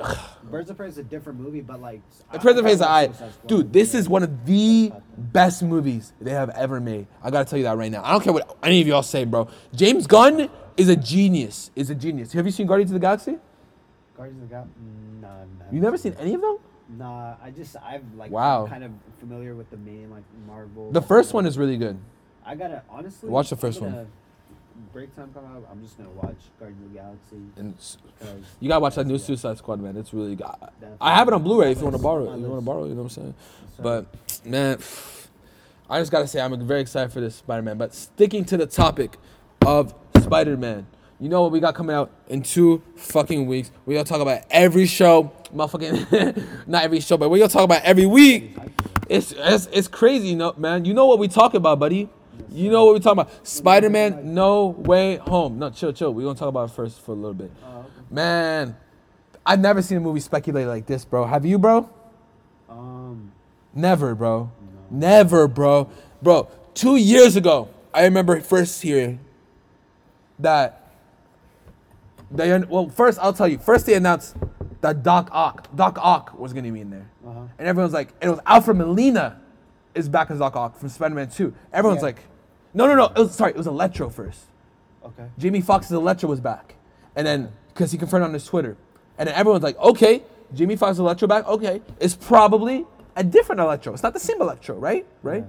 [0.51, 2.01] Birds of Prey is a different movie, but like.
[2.29, 3.47] I- Birds of I Prey is alright.
[3.47, 7.07] Dude, this is one of the best movies they have ever made.
[7.23, 8.03] I gotta tell you that right now.
[8.03, 9.47] I don't care what any of y'all say, bro.
[9.73, 11.71] James Gunn is a genius.
[11.75, 12.33] Is a genius.
[12.33, 13.37] Have you seen Guardians of the Galaxy?
[14.17, 14.73] Guardians of the Galaxy.
[15.21, 15.29] Nah,
[15.71, 16.57] You never seen any of them?
[16.97, 18.29] Nah, I just I've like.
[18.29, 18.63] Wow.
[18.65, 20.91] I'm kind of familiar with the main like Marvel.
[20.91, 21.97] The first one is really good.
[22.45, 24.07] I gotta honestly Watch the I'm first one.
[24.91, 25.67] Break time come out.
[25.71, 27.37] I'm just gonna watch Guardians of the Galaxy.
[27.57, 27.75] And
[28.59, 29.17] you gotta watch that new.
[29.17, 29.95] Suicide Squad, man.
[29.97, 30.47] It's really good.
[30.99, 32.37] I have it on Blu-ray if you want to borrow it.
[32.39, 33.35] You want to borrow it, you know what I'm saying?
[33.79, 34.05] But
[34.45, 34.79] man,
[35.89, 37.77] I just gotta say I'm very excited for this Spider-Man.
[37.77, 39.17] But sticking to the topic
[39.65, 40.87] of Spider-Man,
[41.19, 43.71] you know what we got coming out in two fucking weeks?
[43.85, 47.83] We gonna talk about every show, motherfucking not every show, but we gonna talk about
[47.83, 48.57] every week.
[49.09, 50.85] It's it's, it's crazy, you know, man.
[50.85, 52.09] You know what we talk about, buddy.
[52.51, 53.47] You know what we're talking about?
[53.47, 55.59] Spider-Man, No Way Home.
[55.59, 56.13] No, chill, chill.
[56.13, 57.51] We're gonna talk about it first for a little bit.
[57.63, 58.75] Uh, Man,
[59.45, 61.25] I've never seen a movie speculated like this, bro.
[61.25, 61.89] Have you, bro?
[62.69, 63.31] um.
[63.73, 64.51] Never, bro.
[64.91, 65.89] Never, bro.
[66.21, 69.19] Bro, two years ago, I remember first hearing
[70.37, 70.91] that
[72.29, 73.57] they, well, first, I'll tell you.
[73.57, 74.35] First, they announced
[74.81, 77.09] that Doc Ock, Doc Ock was going to be in there.
[77.25, 77.41] Uh-huh.
[77.57, 79.39] And everyone's like, it was Alfred Molina
[79.95, 81.53] is back as Doc Ock from Spider Man 2.
[81.71, 82.05] Everyone's Yeah.
[82.07, 82.23] like,
[82.73, 83.05] no, no, no.
[83.05, 84.45] It was, sorry, it was Electro first.
[85.05, 85.25] Okay.
[85.37, 86.75] Jamie Foxx's Electro was back,
[87.15, 88.77] and then because he confirmed on his Twitter,
[89.17, 91.45] and then everyone's like, okay, Jamie Foxx's Electro back.
[91.47, 93.93] Okay, it's probably a different Electro.
[93.93, 95.05] It's not the same Electro, right?
[95.21, 95.43] Right.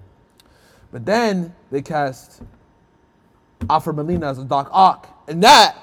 [0.92, 2.42] But then they cast
[3.70, 5.76] Alfred Molina as a Doc Ock, and that,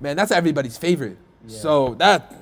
[0.00, 1.16] man, that's everybody's favorite.
[1.46, 2.32] So that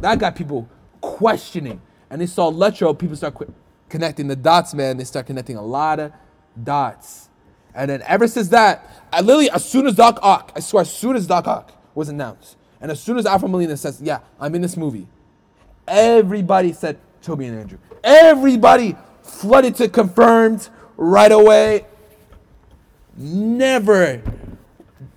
[0.00, 0.68] that got people
[1.00, 2.92] questioning, and they saw Electro.
[2.94, 3.52] People start qu-
[3.92, 4.96] connecting the dots, man.
[4.96, 6.12] They start connecting a lot of
[6.60, 7.28] dots,
[7.74, 10.92] and then ever since that, I literally as soon as Doc Ock, I swear, as
[10.92, 14.54] soon as Doc Ock was announced, and as soon as Alfred Molina says, "Yeah, I'm
[14.54, 15.06] in this movie,"
[15.86, 17.78] everybody said Tobey and Andrew.
[18.02, 21.86] Everybody flooded to confirmed right away.
[23.16, 24.22] Never.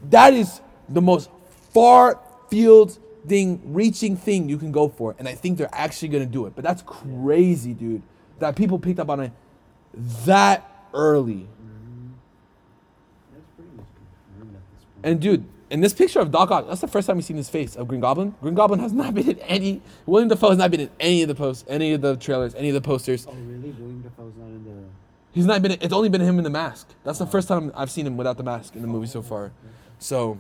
[0.10, 1.30] That is the most
[1.74, 5.16] far field thing, reaching thing you can go for.
[5.18, 6.54] And I think they're actually gonna do it.
[6.56, 8.04] But that's crazy, dude.
[8.40, 9.32] That people picked up on it
[10.26, 11.48] that early.
[13.34, 15.06] That's pretty much confirmed at this point.
[15.06, 17.50] And dude, in this picture of Doc Ock, that's the first time we've seen his
[17.50, 18.36] face of Green Goblin.
[18.42, 19.82] Green Goblin has not been in any.
[20.06, 22.70] William Dafoe has not been in any of the posts, any of the trailers, any
[22.70, 23.26] of the posters.
[23.28, 23.72] Oh really?
[23.72, 24.84] William Dafoe's not in the.
[25.32, 25.72] He's not been.
[25.72, 26.88] It's only been him in the mask.
[27.04, 29.52] That's the first time I've seen him without the mask in the movie so far.
[30.00, 30.40] So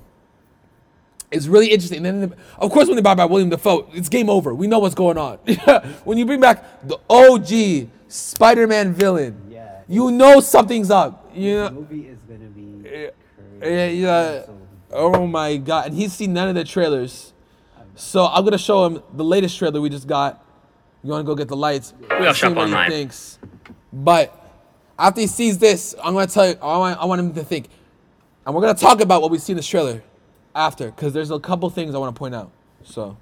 [1.32, 2.06] it's really interesting.
[2.06, 4.54] And then, of course, when they buy by William Dafoe, it's game over.
[4.54, 5.38] We know what's going on.
[6.04, 9.80] when you bring back the OG Spider-Man villain, Yeah.
[9.88, 11.30] you know something's up.
[11.36, 11.76] You The know.
[11.82, 13.10] movie is gonna be Yeah,
[13.60, 13.98] crazy.
[13.98, 14.46] yeah.
[14.46, 14.58] So-
[14.98, 15.88] Oh my god!
[15.88, 17.34] And he's seen none of the trailers.
[17.96, 20.42] So I'm gonna show him the latest trailer we just got.
[21.04, 21.94] You wanna go get the lights?
[22.10, 22.92] all See shop what online.
[22.92, 23.38] He thinks.
[23.92, 24.34] But
[24.98, 26.56] after he sees this, I'm gonna tell you.
[26.62, 27.68] I want, I want him to think,
[28.46, 30.02] and we're gonna talk about what we see in this trailer
[30.56, 32.52] after, because there's a couple things I want to point out.
[32.84, 33.18] So.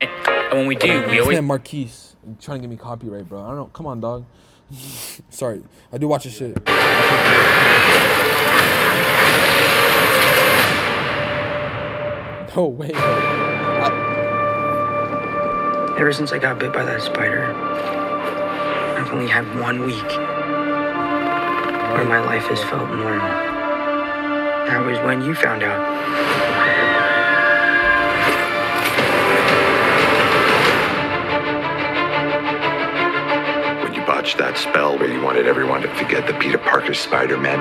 [0.00, 3.28] And when we do, we This always man Marquise you trying to get me copyright,
[3.28, 3.42] bro.
[3.42, 3.66] I don't know.
[3.66, 4.24] Come on, dog.
[5.30, 6.56] Sorry, I do watch your shit.
[12.56, 12.92] No way.
[12.94, 14.00] I-
[15.98, 17.52] Ever since I got bit by that spider,
[18.96, 20.02] I've only had one week
[21.94, 23.18] where my life has felt normal.
[24.68, 26.53] That was when you found out.
[34.34, 37.60] Botched that spell where you wanted everyone to forget the Peter Parker Spider Man,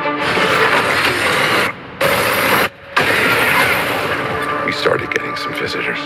[4.66, 6.00] we started getting some visitors.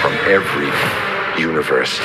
[0.00, 0.70] From every
[1.42, 1.98] universe.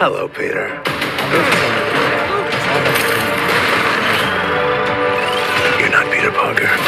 [0.00, 1.86] Hello, Peter.
[6.66, 6.82] Parker.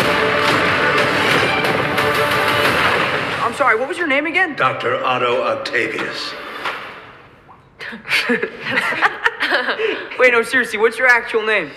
[3.44, 4.54] I'm sorry, what was your name again?
[4.56, 5.02] Dr.
[5.04, 6.32] Otto Octavius.
[10.18, 11.70] Wait, no, seriously, what's your actual name?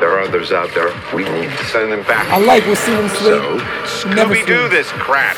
[0.00, 0.88] There are others out there.
[1.14, 2.26] We need to send them back.
[2.30, 3.60] I like what Steven Slade.
[3.88, 4.70] So, Never Scooby Doo seen.
[4.70, 5.36] this crap.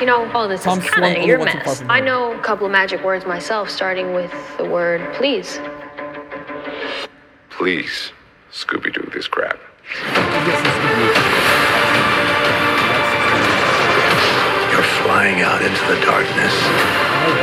[0.00, 1.82] You know, all this Tom is Swan kind of only your went too far mess.
[1.88, 5.58] I know a couple of magic words myself, starting with the word please.
[7.50, 8.12] Please,
[8.52, 9.58] Scooby Doo this crap.
[14.72, 16.52] You're flying out into the darkness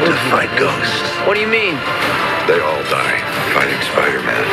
[0.06, 1.10] to fight ghosts.
[1.26, 1.76] What do you mean?
[2.46, 3.20] They all die
[3.54, 4.46] fighting Spider-Man.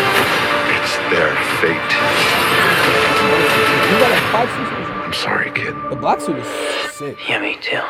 [0.77, 1.91] It's their fate.
[3.91, 4.71] You got a black suit?
[5.05, 5.75] I'm sorry, kid.
[5.91, 6.47] The black suit is
[6.93, 7.19] sick.
[7.29, 7.83] Yeah, me too.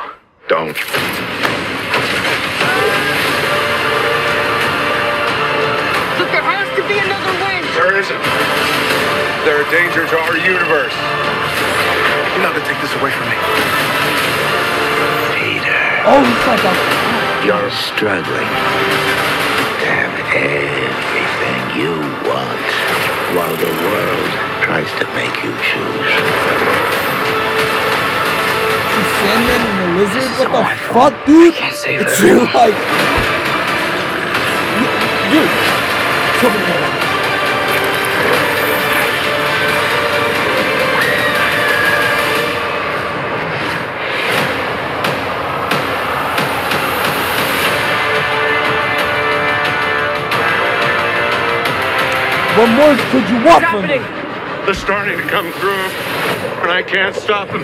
[0.49, 0.69] Don't.
[6.19, 7.40] Look, there has to be another
[7.93, 8.01] way.
[8.01, 8.23] There isn't.
[9.45, 10.95] They're a danger to our universe.
[12.35, 13.37] You're not gonna take this away from me.
[15.35, 15.83] Peter.
[16.07, 16.75] Oh, he's like a.
[17.47, 18.47] You're struggling
[19.81, 21.93] to have everything you
[22.29, 22.69] want
[23.35, 24.31] while the world
[24.63, 26.15] tries to make you choose.
[29.21, 30.49] Sandman and the lizard?
[30.53, 31.55] What the fuck, dude?
[31.55, 32.27] can't save It's her.
[32.27, 32.77] you, like.
[35.31, 35.51] Dude.
[36.41, 37.10] Tell me
[52.61, 53.97] What more could you want from me?
[54.67, 55.73] They're starting to come through,
[56.61, 57.63] and I can't stop them.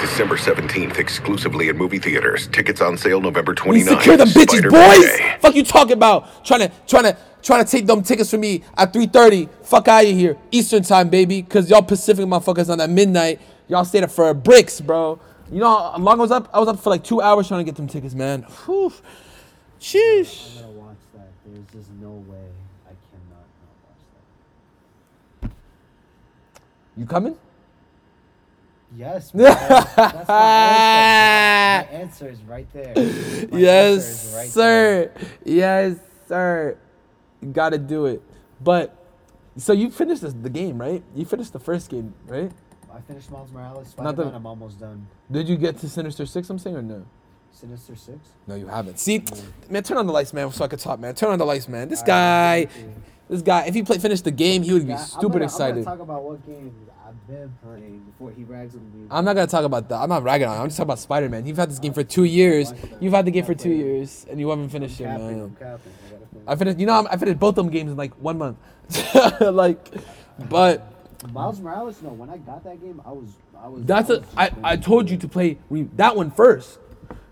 [0.00, 2.48] December 17th, exclusively in movie theaters.
[2.48, 3.88] Tickets on sale November We 29th.
[3.88, 5.04] secure them bitches, Spider-Man boys.
[5.16, 5.36] Day.
[5.38, 6.44] Fuck you talking about?
[6.44, 9.48] Trying to, trying to, trying to take them tickets from me at 3:30.
[9.62, 11.40] Fuck out of here, Eastern time, baby.
[11.42, 13.40] Cause y'all Pacific motherfuckers on that midnight.
[13.68, 15.20] Y'all stayed up for bricks, bro.
[15.52, 16.48] You know how long I was up?
[16.52, 18.42] I was up for like two hours trying to get them tickets, man.
[18.66, 18.92] Whew.
[19.80, 20.56] Sheesh.
[20.56, 21.28] I'm gonna watch that.
[21.46, 22.38] There's just no way
[22.86, 24.00] I cannot not watch
[25.42, 25.50] that.
[26.96, 27.36] You coming?
[28.96, 31.90] Yes, that's, my answer.
[31.92, 32.94] My answer is right there.
[33.50, 35.10] My yes, right sir.
[35.44, 35.96] Yes,
[36.28, 36.78] sir.
[37.42, 38.22] You gotta do it.
[38.60, 38.96] But
[39.56, 41.02] so you finished this, the game, right?
[41.14, 42.52] You finished the first game, right?
[42.92, 43.94] I finished Miles Morales.
[43.98, 45.08] Not the- I'm almost done.
[45.30, 46.48] Did you get to Sinister Six?
[46.48, 47.04] I'm saying or no?
[47.50, 48.18] Sinister Six.
[48.46, 49.00] No, you haven't.
[49.00, 49.24] See,
[49.68, 51.16] man, turn on the lights, man, so I could talk, man.
[51.16, 51.88] Turn on the lights, man.
[51.88, 52.94] This Alright, guy, you.
[53.28, 53.64] This guy.
[53.66, 55.78] If he play finish the game, he would be Yeah, I'm stupid gonna- excited.
[55.78, 56.72] I'm gonna talk about what games
[57.06, 59.06] I've been playing before he rags on me.
[59.10, 59.96] I'm not gonna talk about that.
[60.00, 60.56] I'm not ragging on.
[60.56, 60.62] him.
[60.62, 61.46] I'm just talking about Spider Man.
[61.46, 62.72] You've had this game for two years.
[63.00, 65.56] You've had the game for two years, and you haven't finished it, man.
[66.46, 66.52] I.
[66.52, 66.78] I finished.
[66.78, 68.58] You know, I'm- I finished both of them games in like one month.
[69.40, 69.88] like,
[70.50, 70.86] but
[71.32, 72.02] Miles Morales.
[72.02, 73.84] No, when I got that game, I was, I was.
[73.84, 74.16] that's I a.
[74.18, 76.78] was just I, told you to play re- that one first,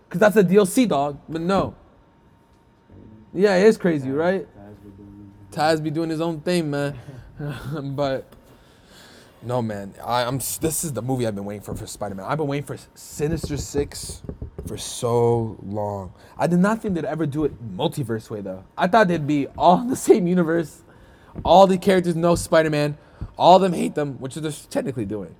[0.08, 1.18] cause that's a DLC, dog.
[1.28, 1.74] But no.
[3.34, 4.46] Yeah, it is crazy, right?
[5.52, 6.98] Guys, we're doing- Taz be doing his own thing, man.
[7.96, 8.24] but
[9.42, 9.94] no, man.
[10.04, 10.38] I, I'm.
[10.38, 12.26] This is the movie I've been waiting for for Spider Man.
[12.26, 14.22] I've been waiting for Sinister Six
[14.66, 16.12] for so long.
[16.38, 18.64] I did not think they'd ever do it multiverse way though.
[18.78, 20.82] I thought they'd be all in the same universe.
[21.44, 22.96] All the characters know Spider Man.
[23.36, 25.34] All of them hate them, which they're technically doing.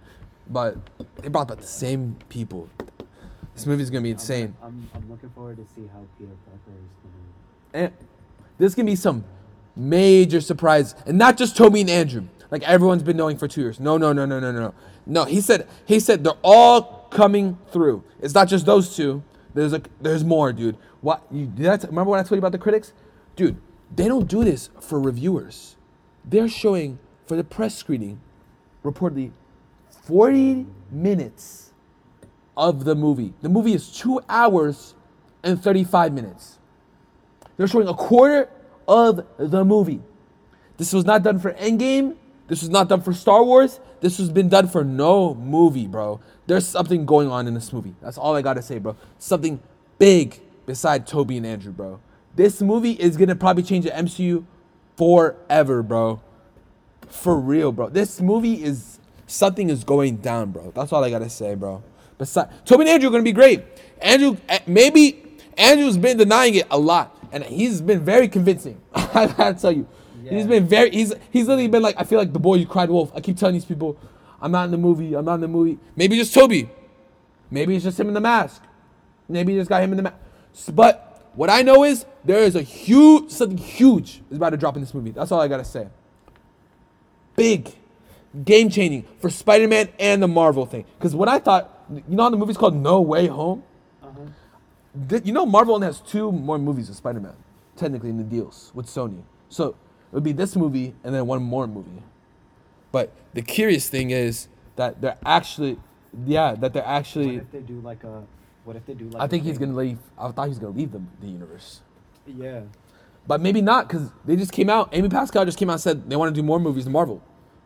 [0.49, 0.77] But
[1.17, 2.69] they brought back the same people.
[3.55, 4.57] This movie's gonna be insane.
[4.63, 7.85] I'm, I'm looking forward to see how Peter Parker is gonna.
[7.85, 7.93] Eh, and
[8.59, 9.25] there's gonna be some
[9.77, 13.81] major surprise, and not just Tobey and Andrew, like everyone's been knowing for two years.
[13.81, 14.75] No, no, no, no, no, no, no.
[15.07, 18.05] No, he said he said they're all coming through.
[18.21, 19.23] It's not just those two.
[19.55, 20.77] There's a there's more, dude.
[21.01, 22.93] What you did I t- remember what I told you about the critics,
[23.37, 23.57] dude?
[23.95, 25.77] They don't do this for reviewers.
[26.25, 28.21] They're showing for the press screening,
[28.85, 29.33] reportedly,
[30.05, 31.73] 40 minutes
[32.57, 33.35] of the movie.
[33.43, 34.95] The movie is two hours
[35.43, 36.59] and 35 minutes.
[37.57, 38.49] They're showing a quarter
[38.93, 40.01] of the movie.
[40.77, 42.17] This was not done for Endgame.
[42.49, 43.81] This was not done for Star Wars.
[44.01, 46.21] This has been done for no movie, bro.
[46.47, 47.95] There's something going on in this movie.
[48.03, 48.97] That's all I gotta say, bro.
[49.19, 49.61] Something
[49.99, 52.01] big beside Tobey and Andrew, bro.
[52.35, 54.45] This movie is gonna probably change the MCU
[54.97, 56.21] forever, bro.
[57.09, 57.89] For real, bro.
[57.89, 60.73] This movie is something is going down, bro.
[60.75, 61.83] That's all I gotta say, bro.
[62.19, 63.63] Besides, Tobey and Andrew are gonna be great.
[64.01, 68.81] Andrew, eh, maybe Andrew's been denying it a lot, and he's been very convincing.
[68.95, 69.89] I gotta tell you,
[70.29, 70.91] he's been very.
[70.91, 73.11] He's he's literally been like, I feel like the boy who cried wolf.
[73.15, 73.99] I keep telling these people,
[74.41, 75.15] I'm not in the movie.
[75.15, 75.79] I'm not in the movie.
[75.97, 76.69] Maybe just Tobey.
[77.51, 78.63] Maybe it's just him in the mask.
[79.29, 80.17] Maybe you just got him in the mask.
[80.75, 84.77] But what I know is there is a huge something huge is about to drop
[84.77, 85.11] in this movie.
[85.11, 85.89] That's all I gotta say
[87.37, 87.75] big,
[88.45, 90.85] game changing for Spider Man and the Marvel thing.
[90.99, 93.63] Because when I thought, you know, how the movie's called No Way Home.
[95.09, 97.35] Th- you know, Marvel only has two more movies of Spider Man,
[97.77, 99.23] technically in the deals with Sony.
[99.49, 99.75] So it
[100.13, 102.03] would be this movie and then one more movie.
[102.91, 105.79] But the curious thing is that they're actually,
[106.27, 107.37] yeah, that they're actually.
[107.37, 108.23] What if they do like a?
[108.65, 109.23] What if they do like?
[109.23, 109.99] I think he's thing- gonna leave.
[110.19, 111.81] I thought he was gonna leave the, the universe.
[112.27, 112.61] Yeah.
[113.27, 114.89] But maybe not, because they just came out.
[114.93, 117.23] Amy Pascal just came out and said they want to do more movies than Marvel.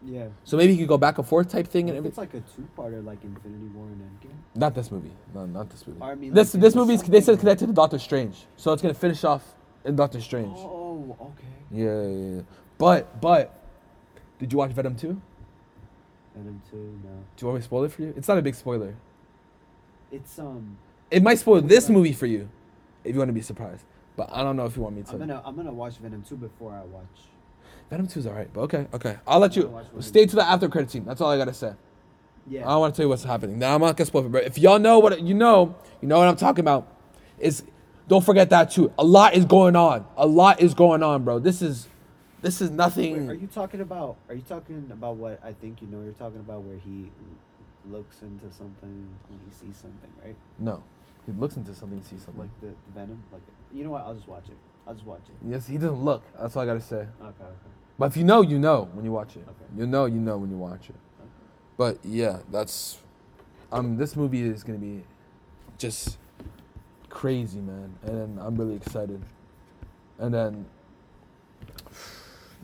[0.06, 0.28] Yeah.
[0.44, 2.24] So maybe you could go back and forth type thing and If everything.
[2.24, 4.36] it's like a two-parter, like Infinity War and Endgame.
[4.54, 5.10] Not this movie.
[5.34, 6.00] No, not this movie.
[6.00, 8.94] I mean, this like, this is they said connected to Doctor Strange, so it's gonna
[8.94, 9.42] finish off
[9.84, 10.56] in Doctor Strange.
[10.56, 11.44] Oh, okay.
[11.72, 12.42] Yeah, yeah, yeah.
[12.78, 13.52] But but,
[14.38, 15.20] did you watch Venom two?
[16.36, 17.10] Venom two, no.
[17.36, 18.14] Do you want me to spoil it for you?
[18.16, 18.94] It's not a big spoiler.
[20.12, 20.78] It's um.
[21.10, 22.48] It might spoil this movie for you,
[23.04, 23.84] if you want to be surprised.
[24.16, 25.12] But I don't know if you want me to.
[25.12, 27.04] I'm gonna I'm gonna watch Venom two before I watch.
[27.90, 29.16] Venom two is alright, but okay, okay.
[29.26, 31.04] I'll let you gonna watch Venom stay to the after credit scene.
[31.04, 31.72] That's all I gotta say.
[32.48, 32.64] Yeah.
[32.64, 33.58] I don't want to tell you what's happening.
[33.58, 36.18] Now I'm not gonna spoil it, but if y'all know what you know, you know
[36.18, 36.92] what I'm talking about.
[37.38, 37.62] Is
[38.08, 38.92] don't forget that too.
[38.98, 40.06] A lot is going on.
[40.16, 41.38] A lot is going on, bro.
[41.38, 41.88] This is,
[42.40, 43.26] this is nothing.
[43.26, 44.16] Wait, are you talking about?
[44.28, 46.02] Are you talking about what I think you know?
[46.02, 47.10] You're talking about where he
[47.90, 50.36] looks into something and he sees something, right?
[50.58, 50.82] no,
[51.26, 52.42] he looks into something, sees something.
[52.42, 53.22] Like the, the Venom.
[53.32, 53.42] Like
[53.74, 54.02] you know what?
[54.02, 54.56] I'll just watch it.
[54.86, 55.34] I'll just watch it.
[55.50, 56.22] yes, he doesn't look.
[56.40, 56.96] That's all I gotta say.
[56.96, 57.08] Okay.
[57.20, 57.44] Okay.
[57.98, 59.42] But if you know, you know when you watch it.
[59.42, 59.80] Okay.
[59.80, 60.96] You know, you know when you watch it.
[61.76, 62.98] But yeah, that's
[63.72, 65.02] um this movie is gonna be
[65.78, 66.18] just
[67.08, 67.94] crazy, man.
[68.02, 69.22] And I'm really excited.
[70.18, 70.66] And then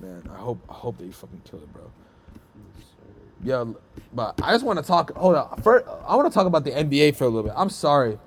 [0.00, 1.90] man, I hope I hope they fucking kill it, bro.
[3.44, 3.64] Yeah,
[4.14, 5.12] but I just want to talk.
[5.16, 7.54] Hold on, first I want to talk about the NBA for a little bit.
[7.56, 8.18] I'm sorry.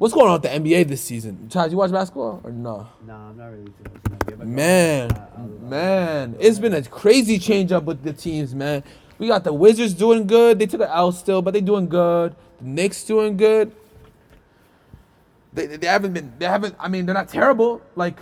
[0.00, 1.50] What's going on with the NBA this season?
[1.52, 2.88] Chad, you watch basketball or no?
[3.06, 3.94] Nah, I'm not really too much.
[4.22, 8.02] into it, but Man, I- I'll- I'll- man, it's been a crazy change up with
[8.02, 8.82] the teams, man.
[9.18, 10.58] We got the Wizards doing good.
[10.58, 12.34] They took an L still, but they doing good.
[12.62, 13.72] The Knicks doing good.
[15.52, 16.32] They, they haven't been.
[16.38, 16.76] They haven't.
[16.80, 17.82] I mean, they're not terrible.
[17.94, 18.16] Like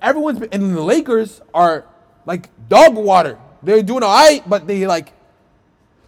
[0.00, 0.48] everyone's been.
[0.50, 1.84] And the Lakers are
[2.24, 3.36] like dog water.
[3.62, 5.12] They're doing all right, but they like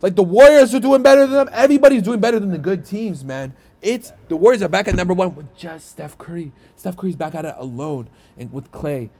[0.00, 1.50] like the Warriors are doing better than them.
[1.52, 3.52] Everybody's doing better than the good teams, man.
[3.84, 6.52] It's the Warriors are back at number one with just Steph Curry.
[6.74, 9.10] Steph Curry's back at it alone and with Clay,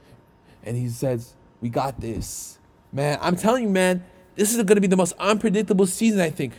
[0.63, 2.57] and he says, "We got this,
[2.91, 4.03] man." I'm telling you, man,
[4.35, 6.19] this is going to be the most unpredictable season.
[6.19, 6.53] I think.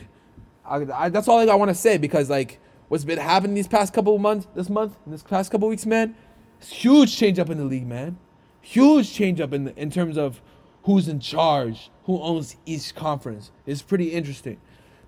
[0.65, 3.93] I, I, that's all I want to say because like what's been happening these past
[3.93, 6.15] couple months, this month, and this past couple weeks, man,
[6.61, 8.17] huge change up in the league, man.
[8.61, 10.41] Huge change up in the, in terms of
[10.83, 13.51] who's in charge, who owns each conference.
[13.65, 14.59] It's pretty interesting.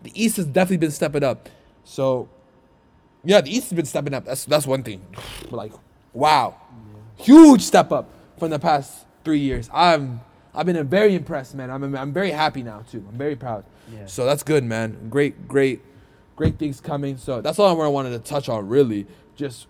[0.03, 1.47] The East has definitely been stepping up.
[1.85, 2.29] So,
[3.23, 4.25] yeah, the East has been stepping up.
[4.25, 5.05] That's that's one thing.
[5.51, 5.71] Like,
[6.13, 6.55] wow,
[7.17, 9.67] huge step up from the past three years.
[9.73, 10.21] I'm
[10.53, 11.71] I've been very impressed, man.
[11.71, 13.03] I'm I'm very happy now too.
[13.09, 13.65] I'm very proud.
[13.91, 14.05] Yeah.
[14.05, 15.09] So that's good, man.
[15.09, 15.81] Great, great,
[16.35, 17.17] great things coming.
[17.17, 18.67] So that's all I wanted to touch on.
[18.67, 19.67] Really, just,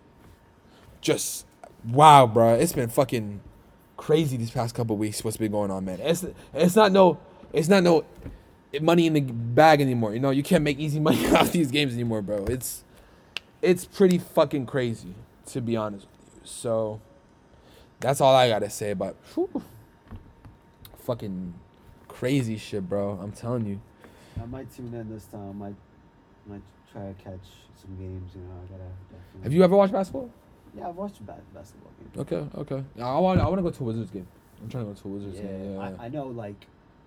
[1.02, 1.46] just,
[1.86, 2.56] wow, bro.
[2.56, 3.42] It's been fucking
[3.98, 5.24] crazy these past couple weeks.
[5.24, 6.00] What's been going on, man?
[6.02, 7.20] It's it's not no,
[7.54, 8.06] it's not no
[8.82, 10.14] money in the bag anymore.
[10.14, 12.46] You know, you can't make easy money off these games anymore, bro.
[12.46, 12.84] It's
[13.62, 15.14] it's pretty fucking crazy,
[15.48, 16.42] to be honest with you.
[16.44, 17.02] So
[18.00, 19.62] that's all I gotta say about whew,
[21.00, 21.54] fucking
[22.08, 23.20] crazy shit, bro.
[23.22, 23.82] I'm telling you.
[24.42, 25.50] I might tune in this time.
[25.50, 25.76] I might
[26.48, 27.46] might try to catch
[27.82, 28.32] some games.
[28.36, 28.84] You know, I gotta.
[28.84, 29.44] Definitely.
[29.44, 30.30] Have you ever watched basketball?
[30.78, 32.18] Yeah, I've watched ba- basketball games.
[32.32, 32.84] Okay, okay.
[32.96, 34.28] Yeah, I want I want to go to a Wizards game.
[34.62, 35.74] I'm trying to go to a Wizards Yeah, game.
[35.76, 36.28] Yeah, I, I know.
[36.28, 36.66] Like,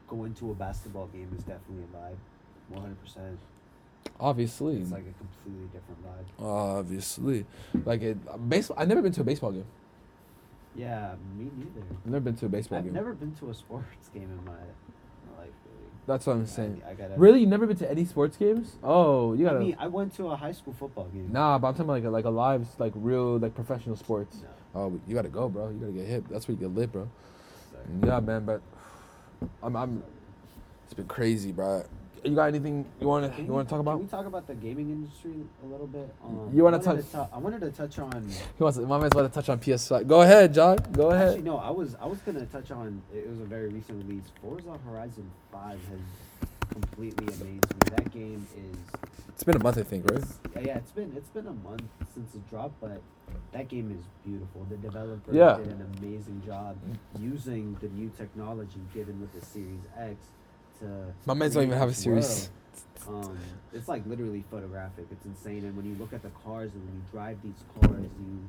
[0.09, 2.16] going to a basketball game is definitely a vibe.
[2.68, 3.38] One hundred percent.
[4.20, 4.76] Obviously.
[4.78, 6.44] It's like a completely different vibe.
[6.44, 7.46] obviously,
[7.84, 8.48] like it.
[8.48, 8.76] Baseball.
[8.78, 9.66] I've never been to a baseball game.
[10.74, 11.86] Yeah, me neither.
[12.05, 12.94] I've never been to a baseball I've game.
[12.94, 15.50] never been to a sports game in my, my life.
[15.66, 15.90] Really.
[16.07, 16.82] That's what I'm saying.
[16.88, 17.14] I gotta.
[17.16, 18.76] Really, you never been to any sports games?
[18.82, 19.59] Oh, you gotta.
[19.61, 21.30] mean, I went to a high school football game.
[21.30, 24.38] Nah, but I'm talking like a, like a live, like real, like professional sports.
[24.42, 24.48] No.
[24.74, 25.68] Oh, you gotta go, bro.
[25.68, 26.28] You gotta get hit.
[26.30, 27.09] That's where you get lit, bro.
[27.70, 27.84] Sorry.
[28.07, 28.46] Yeah, man.
[28.46, 28.62] But
[29.62, 30.03] I'm, I'm.
[30.86, 31.84] It's been crazy, bro.
[32.24, 33.92] You got anything you wanna you wanna talk about?
[33.96, 36.14] Can we talk about the gaming industry a little bit?
[36.24, 38.28] Um, You wanna touch- I wanted to touch on.
[38.58, 38.78] He wants.
[38.78, 40.06] My man's about to touch on PS5.
[40.06, 40.78] Go ahead, John.
[40.92, 41.28] Go ahead.
[41.30, 41.56] Actually, no.
[41.56, 43.02] I was I was gonna touch on.
[43.12, 44.24] It was a very recent release.
[44.40, 47.58] Forza Horizon Five has completely amazed me.
[47.96, 48.76] That game is.
[49.30, 50.22] It's been a month, I think, right?
[50.54, 51.82] Yeah, yeah, it's been it's been a month
[52.14, 53.00] since it dropped, but
[53.50, 54.64] that game is beautiful.
[54.70, 55.56] The developer Yeah.
[55.56, 56.76] did an amazing job
[57.18, 60.16] using the new technology given with the Series X
[60.82, 61.14] to.
[61.26, 62.50] My man's don't even have a Series.
[63.08, 63.36] Um,
[63.72, 65.06] it's like literally photographic.
[65.10, 68.06] It's insane, and when you look at the cars and when you drive these cars,
[68.20, 68.48] you,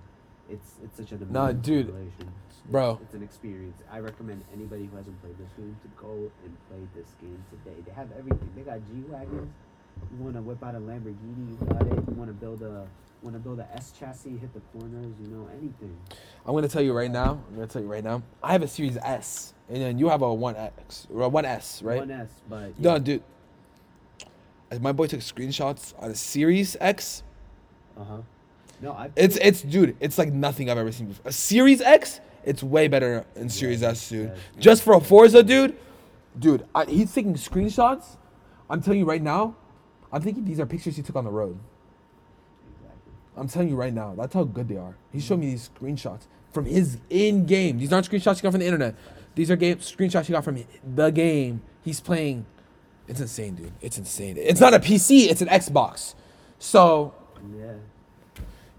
[0.49, 1.89] it's it's such an Nah, dude.
[1.89, 2.27] It's-
[2.69, 2.99] bro.
[3.01, 3.81] it's an experience.
[3.91, 7.77] I recommend anybody who hasn't played this game to go and play this game today.
[7.85, 8.49] They have everything.
[8.55, 9.51] They got G wagons.
[10.17, 11.93] You want to whip out a Lamborghini, you got it.
[12.07, 12.85] You want to build a
[13.21, 15.97] want to build a S chassis, hit the corners, you know, anything.
[16.45, 17.41] I'm gonna tell you right now.
[17.49, 18.21] I'm gonna tell you right now.
[18.43, 21.45] I have a Series S, and then you have a One X or a One
[21.45, 21.99] S, right?
[21.99, 23.23] One S, but No, dude.
[24.81, 27.21] My boy took screenshots on a Series X,
[27.99, 28.17] Uh huh.
[28.81, 29.11] No, I.
[29.15, 31.29] it's it's dude, it's like nothing I've ever seen before.
[31.29, 34.29] A Series X, it's way better in Series S, dude.
[34.29, 35.77] yes, Just for a Forza, dude.
[36.39, 38.17] Dude, I, he's taking screenshots.
[38.69, 39.55] I'm telling you right now.
[40.11, 41.57] I'm thinking these are pictures he took on the road.
[42.81, 43.11] Exactly.
[43.37, 44.95] I'm telling you right now, that's how good they are.
[45.11, 47.77] He showed me these screenshots from his in game.
[47.77, 48.95] These aren't screenshots he got from the internet.
[49.35, 50.63] These are game screenshots he got from
[50.95, 52.45] the game he's playing.
[53.07, 53.71] It's insane, dude.
[53.81, 54.37] It's insane.
[54.37, 56.15] It's not a PC, it's an Xbox.
[56.59, 57.13] So
[57.57, 57.73] Yeah.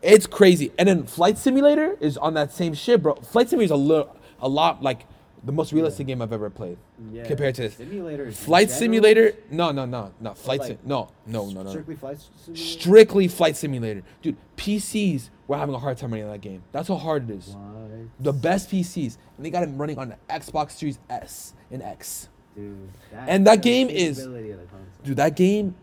[0.02, 0.72] it's crazy.
[0.78, 3.14] And then Flight Simulator is on that same shit, bro.
[3.16, 5.06] Flight Simulator is a little, a lot like
[5.42, 6.78] the most realistic game I've ever played
[7.12, 7.24] Yeah.
[7.24, 7.74] compared to this.
[7.74, 8.26] Simulators.
[8.26, 10.32] in Flight Simulator, no, no, no, no.
[10.34, 11.70] Flight like, sim, no, no, no, no.
[11.70, 12.64] Strictly flight simulator.
[12.64, 14.36] Strictly Flight Simulator, dude.
[14.56, 16.62] PCs were having a hard time running that game.
[16.72, 17.48] That's how hard it is.
[17.48, 17.90] What?
[18.20, 22.28] The best PCs, and they got it running on the Xbox Series S and X.
[22.56, 22.88] Dude.
[23.12, 24.86] That, And that game is- capability of the console.
[25.04, 25.74] Dude, that game,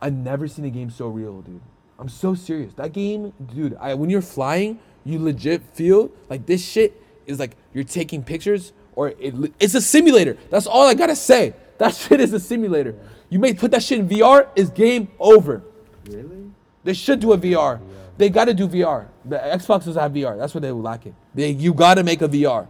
[0.00, 1.60] I've never seen a game so real, dude.
[1.98, 2.72] I'm so serious.
[2.74, 7.56] That game, dude, I, when you're flying, you legit feel like this shit is like
[7.72, 10.36] you're taking pictures or it, it's a simulator.
[10.50, 11.54] That's all I gotta say.
[11.78, 12.94] That shit is a simulator.
[13.30, 15.62] You may put that shit in VR, is game over.
[16.06, 16.50] Really?
[16.84, 17.80] They should do a VR.
[18.22, 19.08] They gotta do VR.
[19.24, 20.38] The Xbox doesn't have VR.
[20.38, 21.16] That's what they were lacking.
[21.34, 22.68] They, you gotta make a VR.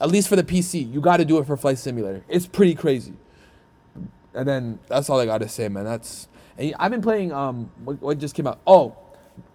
[0.00, 2.24] At least for the PC, you gotta do it for Flight Simulator.
[2.26, 3.12] It's pretty crazy.
[4.32, 5.84] And then that's all I gotta say, man.
[5.84, 6.26] That's
[6.56, 7.34] and I've been playing.
[7.34, 8.60] Um, what, what just came out?
[8.66, 8.96] Oh,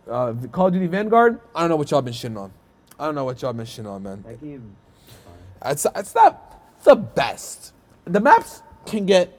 [0.08, 1.40] uh, Call of Duty Vanguard.
[1.56, 2.54] I don't know what y'all been shitting on.
[3.00, 4.22] I don't know what y'all been shitting on, man.
[4.28, 4.76] That game.
[5.66, 7.74] It's it's not it's the best.
[8.06, 9.36] The maps can get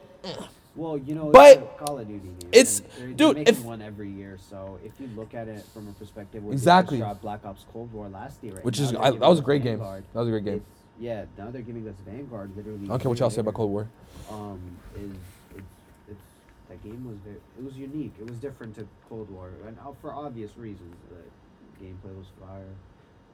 [0.76, 2.36] Well, you know, But it's Call of Duty game.
[2.52, 4.38] it's- they're, they're dude, making if- one every year.
[4.50, 7.02] So if you look at it from a perspective, Exactly.
[7.22, 9.62] Black Ops Cold War last year, right Which now is- I- that was a great
[9.62, 9.78] game.
[9.78, 10.54] That was a great game.
[10.54, 12.84] It's- yeah, now they're giving us Vanguard literally.
[12.84, 13.54] I don't care what y'all say about.
[13.54, 13.88] Cold War.
[14.30, 14.60] Um,
[14.96, 15.10] is
[15.56, 15.62] it's
[16.08, 16.20] it's
[16.68, 18.14] that game was very, it was unique.
[18.20, 20.94] It was different to Cold War, and uh, for obvious reasons.
[21.10, 22.62] The gameplay was fire.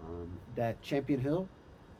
[0.06, 1.48] Um, that Champion Hill,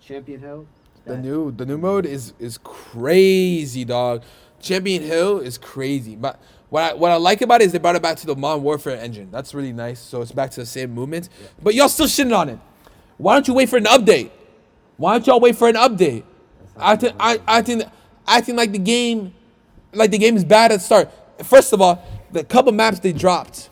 [0.01, 0.67] Champion Hill.
[1.07, 4.23] The new the new mode is is crazy, dog.
[4.61, 6.17] Champion Hill is crazy.
[6.17, 8.37] But what I, what I like about it is they brought it back to the
[8.37, 9.31] Modern Warfare engine.
[9.31, 10.01] That's really nice.
[10.01, 11.29] So it's back to the same movement.
[11.63, 12.59] But y'all still shitting on it.
[13.19, 14.31] Why don't you wait for an update?
[14.97, 16.25] Why don't y'all wait for an update?
[16.79, 17.83] Acting, I, acting,
[18.27, 19.35] acting like the game,
[19.93, 21.11] like the game is bad at the start.
[21.45, 22.03] First of all,
[22.33, 23.69] the couple maps they dropped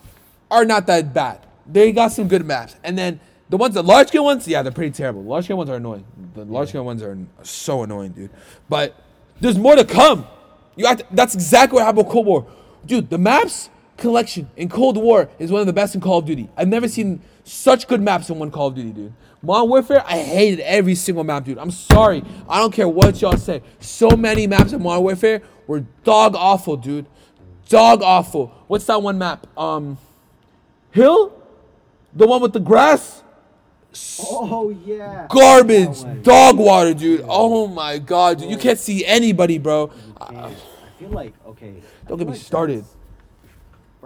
[0.51, 1.45] are not that bad.
[1.65, 3.19] They got some good maps, and then
[3.49, 5.23] the ones, the large scale ones, yeah, they're pretty terrible.
[5.23, 6.05] Large scale ones are annoying.
[6.35, 8.29] The large scale ones are so annoying, dude.
[8.67, 8.95] But
[9.39, 10.27] there's more to come.
[10.79, 12.47] You to, that's exactly what happened with Cold War,
[12.85, 13.09] dude.
[13.09, 16.47] The maps collection in Cold War is one of the best in Call of Duty.
[16.55, 19.13] I've never seen such good maps in one Call of Duty, dude.
[19.41, 21.57] Modern Warfare, I hated every single map, dude.
[21.57, 22.23] I'm sorry.
[22.47, 23.61] I don't care what y'all say.
[23.81, 27.07] So many maps in Modern Warfare were dog awful, dude.
[27.67, 28.47] Dog awful.
[28.67, 29.47] What's that one map?
[29.57, 29.97] Um,
[30.91, 31.33] Hill,
[32.13, 33.21] the one with the grass.
[34.21, 35.27] Oh yeah.
[35.29, 36.21] Garbage, one.
[36.21, 37.25] dog water, dude.
[37.27, 38.49] Oh my god, dude.
[38.49, 39.91] You can't see anybody, bro.
[40.99, 41.81] Feel like okay.
[42.07, 42.83] Don't get me like started.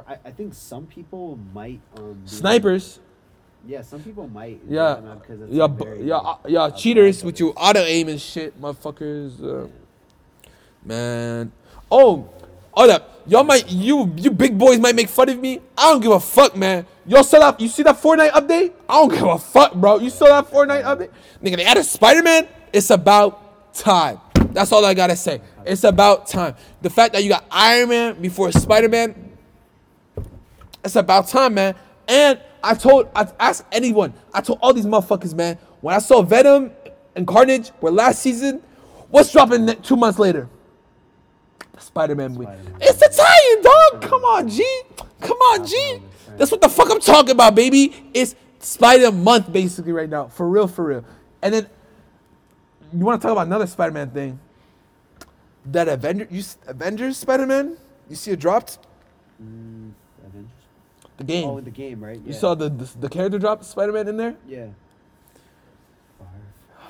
[0.07, 2.97] I, I think some people might um Snipers.
[2.97, 4.59] Like, yeah, some people might.
[4.67, 5.67] Yeah, because yeah,
[5.99, 6.69] yeah, like, uh, yeah.
[6.69, 7.39] Cheaters with it.
[7.39, 9.41] your auto aim and shit, motherfuckers.
[9.41, 9.67] Uh,
[10.83, 11.51] man.
[11.89, 12.29] Oh,
[12.71, 13.23] hold up.
[13.25, 15.61] Y'all might you you big boys might make fun of me.
[15.75, 16.85] I don't give a fuck, man.
[17.07, 17.59] Y'all saw that?
[17.59, 18.73] You see that Fortnite update?
[18.87, 19.99] I don't give a fuck, bro.
[19.99, 21.09] You saw that Fortnite update?
[21.41, 22.47] Nigga, they added Spider Man.
[22.71, 24.19] It's about time.
[24.53, 25.41] That's all I gotta say.
[25.65, 26.55] It's about time.
[26.81, 29.31] The fact that you got Iron Man before Spider Man,
[30.83, 31.75] it's about time, man.
[32.07, 36.21] And I told, I've asked anyone, I told all these motherfuckers, man, when I saw
[36.21, 36.71] Venom
[37.15, 38.61] and Carnage were last season,
[39.09, 40.49] what's dropping two months later?
[41.77, 42.51] Spider Man movie.
[42.79, 44.09] It's the tie-in, dog.
[44.09, 44.65] Come on, G.
[45.19, 46.01] Come on, G.
[46.37, 48.09] That's what the fuck I'm talking about, baby.
[48.13, 50.27] It's Spider Month, basically, right now.
[50.27, 51.05] For real, for real.
[51.41, 51.67] And then,
[52.99, 54.39] you want to talk about another Spider Man thing?
[55.65, 57.77] That Avenger, you, Avengers Spider Man?
[58.09, 58.79] You see it dropped?
[59.41, 59.91] Mm,
[60.25, 60.51] Avengers.
[61.17, 61.47] The game.
[61.47, 62.19] Oh, in the game, right?
[62.19, 62.27] Yeah.
[62.27, 64.35] You saw the, the the character drop Spider Man in there?
[64.47, 64.67] Yeah.
[66.19, 66.27] Fire.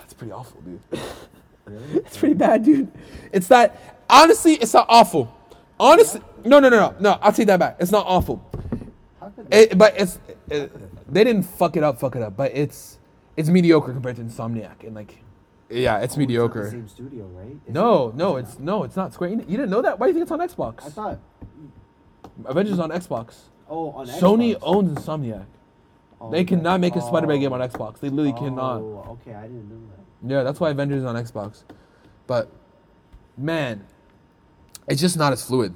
[0.04, 0.82] It's pretty awful, dude.
[1.66, 1.86] Really?
[1.94, 2.92] it's pretty bad, dude.
[3.32, 3.76] It's not
[4.10, 5.36] honestly, it's not awful.
[5.80, 7.20] Honestly, no, no, no, no, no.
[7.22, 7.78] I'll take that back.
[7.80, 8.44] It's not awful.
[9.20, 9.64] How could they?
[9.64, 10.72] It, but it's it,
[11.12, 12.36] they didn't fuck it up, fuck it up.
[12.38, 12.98] But it's
[13.36, 15.23] it's mediocre compared to Insomniac, and like,
[15.74, 16.64] yeah, it's Oh, It's mediocre.
[16.66, 17.58] the same studio, right?
[17.68, 18.16] Is no, it?
[18.16, 18.62] no, it's not?
[18.62, 19.32] no, it's not Square.
[19.32, 19.50] Enix.
[19.50, 20.00] You didn't know that?
[20.00, 20.86] Why do you think it's on Xbox?
[20.86, 21.20] I thought.
[22.46, 23.36] Avengers on Xbox.
[23.70, 24.20] Oh, on Xbox.
[24.20, 25.46] Sony owns Insomniac.
[26.20, 27.40] Oh, They cannot make a Spider-Man oh.
[27.42, 28.00] game on Xbox.
[28.00, 28.78] They literally cannot.
[28.78, 30.34] Oh, okay, I didn't know that.
[30.34, 31.64] Yeah, that's why Avengers is on Xbox.
[32.28, 32.50] But
[33.38, 33.86] man,
[34.88, 35.76] it's just not as fluid.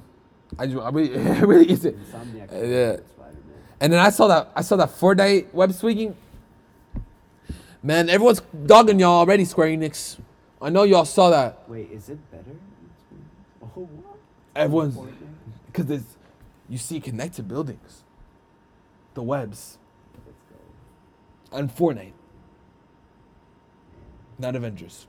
[0.58, 1.96] I, just, I really, it really isn't.
[1.96, 2.52] Insomniac.
[2.52, 2.96] Uh, yeah.
[2.96, 3.62] Spider-Man.
[3.80, 6.16] And then I saw that I saw that Fortnite web swinging.
[7.82, 10.18] Man, everyone's dogging y'all already, Square Enix.
[10.60, 11.62] I know y'all saw that.
[11.68, 12.56] Wait, is it better?
[13.62, 14.18] Oh, what?
[14.56, 14.98] Everyone's
[15.66, 16.16] because it's
[16.68, 18.02] you see connected buildings,
[19.14, 19.78] the webs,
[21.52, 22.12] and Fortnite.
[24.38, 25.06] Not Avengers.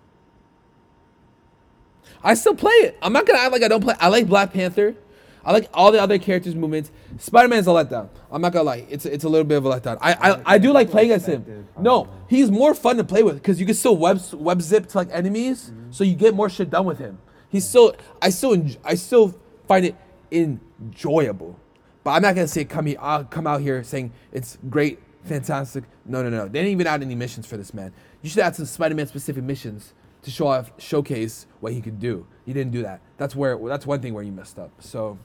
[2.23, 2.97] I still play it.
[3.01, 3.95] I'm not gonna act like I don't play.
[3.99, 4.95] I like Black Panther.
[5.49, 6.91] I like all the other characters' movements.
[7.17, 8.09] Spider Man's a letdown.
[8.31, 8.85] I'm not gonna lie.
[8.87, 9.97] It's it's a little bit of a letdown.
[9.99, 11.67] I I, I do like playing as him.
[11.79, 14.97] No, he's more fun to play with because you can still web web zip to
[14.99, 17.17] like enemies, so you get more shit done with him.
[17.49, 19.33] He's still I still I still
[19.67, 19.95] find it
[20.31, 21.59] enjoyable.
[22.03, 25.83] But I'm not gonna say come here, I'll come out here saying it's great, fantastic.
[26.05, 26.43] No, no, no.
[26.43, 27.91] They didn't even add any missions for this man.
[28.21, 32.27] You should add some Spider-Man specific missions to show off, showcase what he could do.
[32.49, 32.99] You didn't do that.
[33.17, 34.71] That's where that's one thing where you messed up.
[34.79, 35.19] So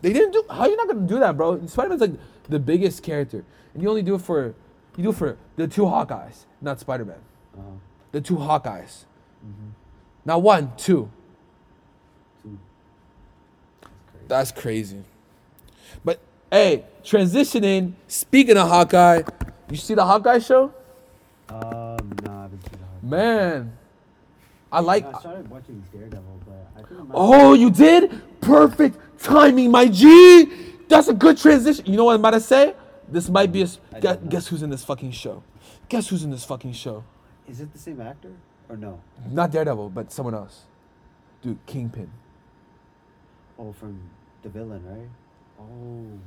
[0.00, 0.44] they didn't do.
[0.48, 1.66] How are you not gonna do that, bro?
[1.66, 2.12] Spider-Man's like
[2.48, 3.44] the biggest character,
[3.74, 4.54] and you only do it for
[4.96, 7.18] you do it for the two Hawkeyes, not Spider-Man.
[7.54, 7.60] Uh,
[8.12, 9.04] The two Hawkeyes.
[10.24, 11.10] Not one, two.
[12.42, 12.58] two.
[14.26, 15.02] That's crazy.
[16.02, 16.18] But
[16.50, 17.92] hey, transitioning.
[18.08, 19.20] Speaking of Hawkeye,
[19.68, 20.72] you see the Hawkeye show?
[21.50, 21.60] Um,
[22.24, 23.06] no, I haven't seen it.
[23.06, 23.76] Man,
[24.74, 25.06] I like.
[25.06, 27.10] I started watching Daredevil, but I think.
[27.14, 28.20] Oh, you did?
[28.40, 30.50] Perfect timing, my G.
[30.88, 31.86] That's a good transition.
[31.86, 32.74] You know what I'm about to say?
[33.08, 33.68] This might be a.
[34.00, 35.44] Guess, guess who's in this fucking show?
[35.88, 37.04] Guess who's in this fucking show?
[37.46, 38.32] Is it the same actor
[38.68, 39.00] or no?
[39.30, 40.62] Not Daredevil, but someone else.
[41.40, 42.10] Dude, Kingpin.
[43.56, 44.00] Oh, from
[44.42, 45.08] the villain, right?
[45.60, 46.18] Oh.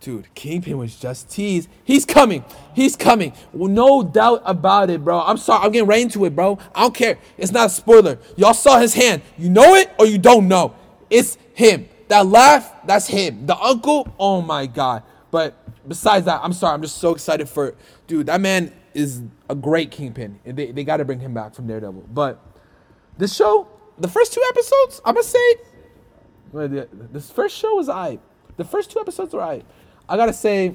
[0.00, 1.68] Dude, Kingpin was just teased.
[1.82, 2.44] He's coming.
[2.74, 3.32] He's coming.
[3.52, 5.20] No doubt about it, bro.
[5.20, 5.64] I'm sorry.
[5.64, 6.58] I'm getting right into it, bro.
[6.74, 7.18] I don't care.
[7.36, 8.18] It's not a spoiler.
[8.36, 9.22] Y'all saw his hand.
[9.36, 10.76] You know it or you don't know.
[11.10, 11.88] It's him.
[12.06, 13.46] That laugh, that's him.
[13.46, 15.02] The uncle, oh my God.
[15.30, 16.74] But besides that, I'm sorry.
[16.74, 17.76] I'm just so excited for it.
[18.06, 20.38] Dude, that man is a great Kingpin.
[20.44, 22.06] And they, they got to bring him back from Daredevil.
[22.12, 22.40] But
[23.18, 23.66] this show,
[23.98, 25.54] the first two episodes, I'm going to say,
[27.12, 28.20] this first show was I.
[28.56, 29.62] The first two episodes were I.
[30.08, 30.74] I gotta say,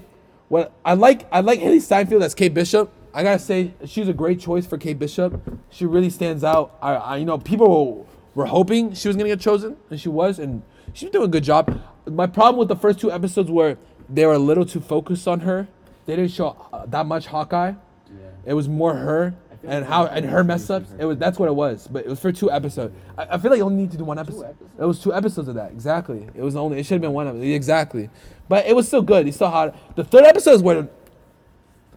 [0.49, 2.91] what I like, I like Hailee Steinfeld as Kate Bishop.
[3.13, 5.41] I gotta say, she's a great choice for Kate Bishop.
[5.69, 6.77] She really stands out.
[6.81, 10.39] I, I you know, people were hoping she was gonna get chosen, and she was,
[10.39, 10.61] and
[10.93, 11.79] she's doing a good job.
[12.05, 13.77] My problem with the first two episodes were
[14.09, 15.67] they were a little too focused on her.
[16.05, 17.73] They didn't show uh, that much Hawkeye.
[18.07, 18.27] Yeah.
[18.45, 19.33] It was more her
[19.65, 20.89] and how and her mess ups.
[20.97, 21.87] It was that's what it was.
[21.87, 22.95] But it was for two episodes.
[23.17, 24.55] I, I feel like you only need to do one episode.
[24.79, 26.27] It was two episodes of that exactly.
[26.35, 26.79] It was only.
[26.79, 28.09] It should have been one of exactly.
[28.49, 29.27] But it was still good.
[29.27, 29.95] It's saw hot.
[29.95, 30.93] the third episode is where it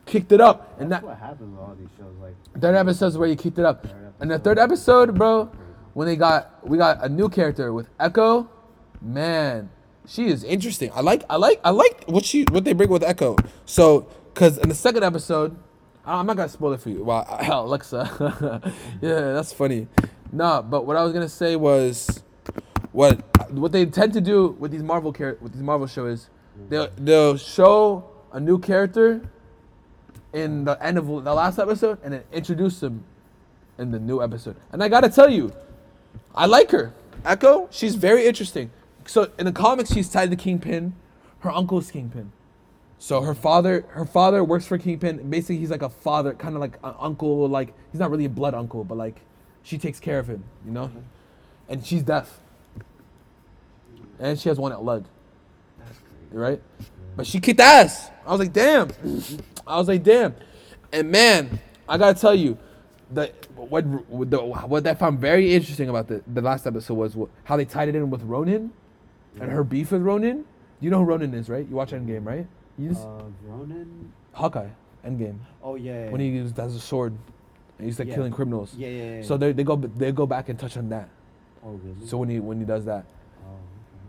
[0.06, 2.14] kicked it up, and That's that what happens with all these shows.
[2.22, 3.86] Like, third episode is where you kicked it up.
[4.20, 5.50] And the third episode, bro,
[5.94, 8.48] when they got we got a new character with Echo,
[9.02, 9.68] man,
[10.06, 10.90] she is interesting.
[10.94, 13.36] I like I like I like what she what they bring with Echo.
[13.66, 15.56] So, cause in the second episode,
[16.06, 17.02] I'm not gonna spoil it for you.
[17.04, 17.26] Wow,
[17.64, 19.88] Alexa, yeah, that's funny.
[20.32, 22.22] No, but what I was gonna say was
[22.92, 26.30] what what they tend to do with these Marvel char- with these Marvel shows, is
[26.68, 29.20] they'll they'll show a new character
[30.32, 33.02] in the end of the last episode and then introduce them
[33.78, 34.56] in the new episode.
[34.72, 35.52] And I gotta tell you,
[36.34, 36.92] I like her.
[37.24, 38.70] Echo, she's very interesting.
[39.06, 40.94] So in the comics, she's tied to Kingpin.
[41.40, 42.32] Her uncle's Kingpin.
[42.98, 45.28] So her father, her father works for Kingpin.
[45.28, 47.48] Basically, he's like a father, kind of like an uncle.
[47.48, 49.20] Like he's not really a blood uncle, but like
[49.62, 50.44] she takes care of him.
[50.64, 50.86] You know.
[50.86, 50.98] Mm-hmm.
[51.68, 52.40] and she's deaf,
[54.18, 55.04] and she has one leg.
[56.32, 56.60] Right,
[57.16, 58.10] but she kicked ass.
[58.26, 58.90] I was like, damn.
[59.66, 60.34] I was like, damn.
[60.92, 62.58] And man, I gotta tell you,
[63.10, 63.84] the what
[64.30, 67.88] the what I found very interesting about the the last episode was how they tied
[67.88, 68.72] it in with Ronin,
[69.40, 70.44] and her beef with Ronin.
[70.80, 71.66] You know who Ronin is, right?
[71.68, 72.46] You watch Endgame, right?
[72.78, 74.12] You just, Uh, Ronin.
[74.32, 74.68] Hawkeye,
[75.04, 75.38] Endgame.
[75.62, 76.10] Oh yeah.
[76.10, 77.14] When he used has a sword,
[77.78, 78.14] and he's like Yeah.
[78.16, 78.74] killing criminals.
[78.76, 79.22] Yeah, yeah, yeah.
[79.22, 81.08] So they, they go they go back and touch on that.
[81.64, 82.06] Oh really?
[82.06, 83.04] So when he when he does that,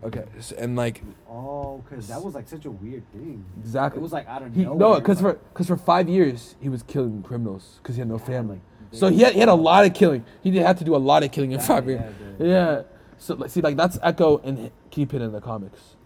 [0.02, 0.20] Oh, okay.
[0.20, 3.42] okay, s- and like Oh, cause that was like such a weird thing.
[3.58, 3.98] exactly.
[4.00, 4.74] It was like I don't know.
[4.74, 8.18] no, because for because for five years he was killing criminals because he had no
[8.18, 8.60] family.
[8.92, 10.24] So he had, he had a lot of killing.
[10.42, 12.02] He did have to do a lot of killing in Yeah, five years.
[12.38, 12.82] yeah, Yeah.
[13.18, 15.96] So like, see, like that's Echo and Kingpin in the comics.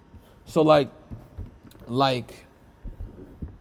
[0.46, 0.90] So like,
[1.86, 2.46] like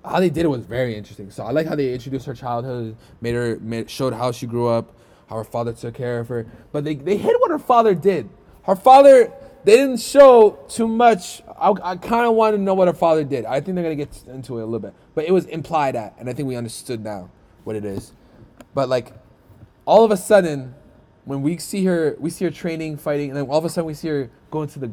[0.03, 1.29] how they did it was very interesting.
[1.31, 4.67] So I like how they introduced her childhood, made her made, showed how she grew
[4.67, 4.95] up,
[5.29, 6.47] how her father took care of her.
[6.71, 8.29] But they they hid what her father did.
[8.63, 9.31] Her father
[9.63, 11.43] they didn't show too much.
[11.59, 13.45] I, I kind of want to know what her father did.
[13.45, 16.15] I think they're gonna get into it a little bit, but it was implied at,
[16.17, 17.29] and I think we understood now
[17.63, 18.13] what it is.
[18.73, 19.13] But like,
[19.85, 20.73] all of a sudden,
[21.25, 23.85] when we see her, we see her training, fighting, and then all of a sudden
[23.85, 24.91] we see her going to the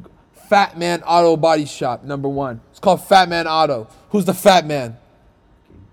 [0.49, 2.05] Fat Man Auto Body Shop.
[2.05, 3.89] Number one, it's called Fat Man Auto.
[4.11, 4.97] Who's the Fat Man?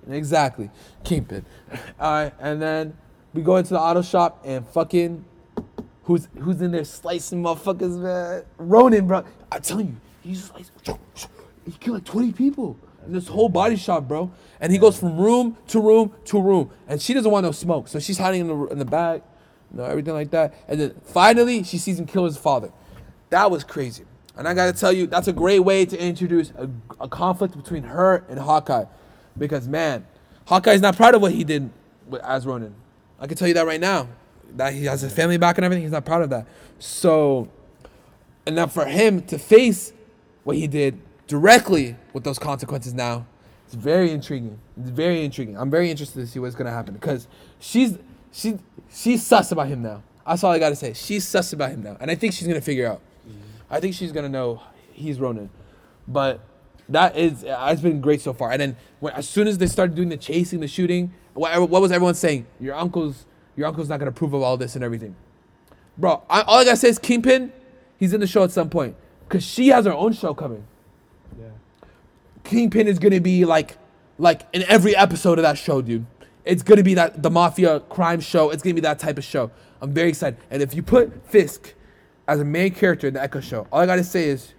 [0.09, 0.69] Exactly,
[1.03, 1.45] Kingpin.
[1.99, 2.95] All right, and then
[3.33, 5.25] we go into the auto shop and fucking
[6.03, 8.43] who's who's in there slicing motherfuckers, man?
[8.57, 9.25] Ronin, bro.
[9.51, 10.73] I tell you, he's slicing.
[11.65, 14.31] He killed like 20 people in this whole body shop, bro.
[14.59, 17.87] And he goes from room to room to room, and she doesn't want no smoke,
[17.87, 19.21] so she's hiding in the in the back,
[19.71, 20.53] you know, everything like that.
[20.67, 22.71] And then finally, she sees him kill his father.
[23.31, 24.05] That was crazy.
[24.38, 26.69] And I gotta tell you, that's a great way to introduce a,
[26.99, 28.86] a conflict between her and Hawkeye.
[29.38, 30.05] Because man,
[30.45, 31.69] Hawkeye's not proud of what he did
[32.07, 32.75] with, as Ronin.
[33.19, 34.09] I can tell you that right now.
[34.55, 36.47] That he has his family back and everything, he's not proud of that.
[36.79, 37.49] So,
[38.45, 39.91] and now for him to face
[40.43, 43.25] what he did directly with those consequences now,
[43.65, 44.59] it's very intriguing.
[44.77, 45.57] It's very intriguing.
[45.57, 47.27] I'm very interested to see what's gonna happen because
[47.59, 47.97] she's
[48.31, 48.59] she
[48.93, 50.03] she's sus about him now.
[50.27, 50.93] That's all I gotta say.
[50.93, 53.01] She's sus about him now, and I think she's gonna figure out.
[53.70, 54.61] I think she's gonna know
[54.91, 55.49] he's Ronin,
[56.07, 56.41] but
[56.89, 58.51] that is it's been great so far.
[58.51, 61.82] And then when, as soon as they started doing the chasing, the shooting, what, what
[61.82, 62.45] was everyone saying?
[62.59, 65.16] Your uncle's your uncle's not gonna approve of all this and everything,
[65.97, 66.24] bro.
[66.30, 67.51] I, all I gotta say is Kingpin,
[67.97, 68.95] he's in the show at some point
[69.28, 70.66] because she has her own show coming.
[71.39, 71.47] Yeah.
[72.43, 73.78] Kingpin is gonna be like,
[74.18, 76.05] like in every episode of that show, dude.
[76.43, 78.51] It's gonna be that the mafia crime show.
[78.51, 79.51] It's gonna be that type of show.
[79.82, 80.39] I'm very excited.
[80.51, 81.74] And if you put Fisk
[82.28, 84.53] as a main character in the Echo show, all I gotta say is,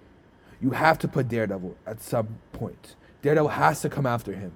[0.60, 2.96] you have to put Daredevil at some point.
[3.22, 4.52] Daredevil has to come after him,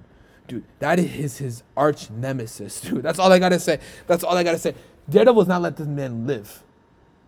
[0.47, 0.63] dude.
[0.79, 3.03] That is his, arch nemesis, dude.
[3.03, 3.79] That's all I gotta say.
[4.07, 4.75] That's all I gotta say.
[5.09, 6.63] Daredevil does not let this man live.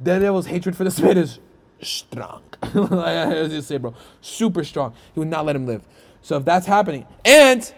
[0.01, 1.39] Daredevil's hatred for this man is
[1.81, 2.43] strong.
[2.61, 4.93] I just say, bro, super strong.
[5.13, 5.83] He would not let him live.
[6.21, 7.73] So if that's happening, and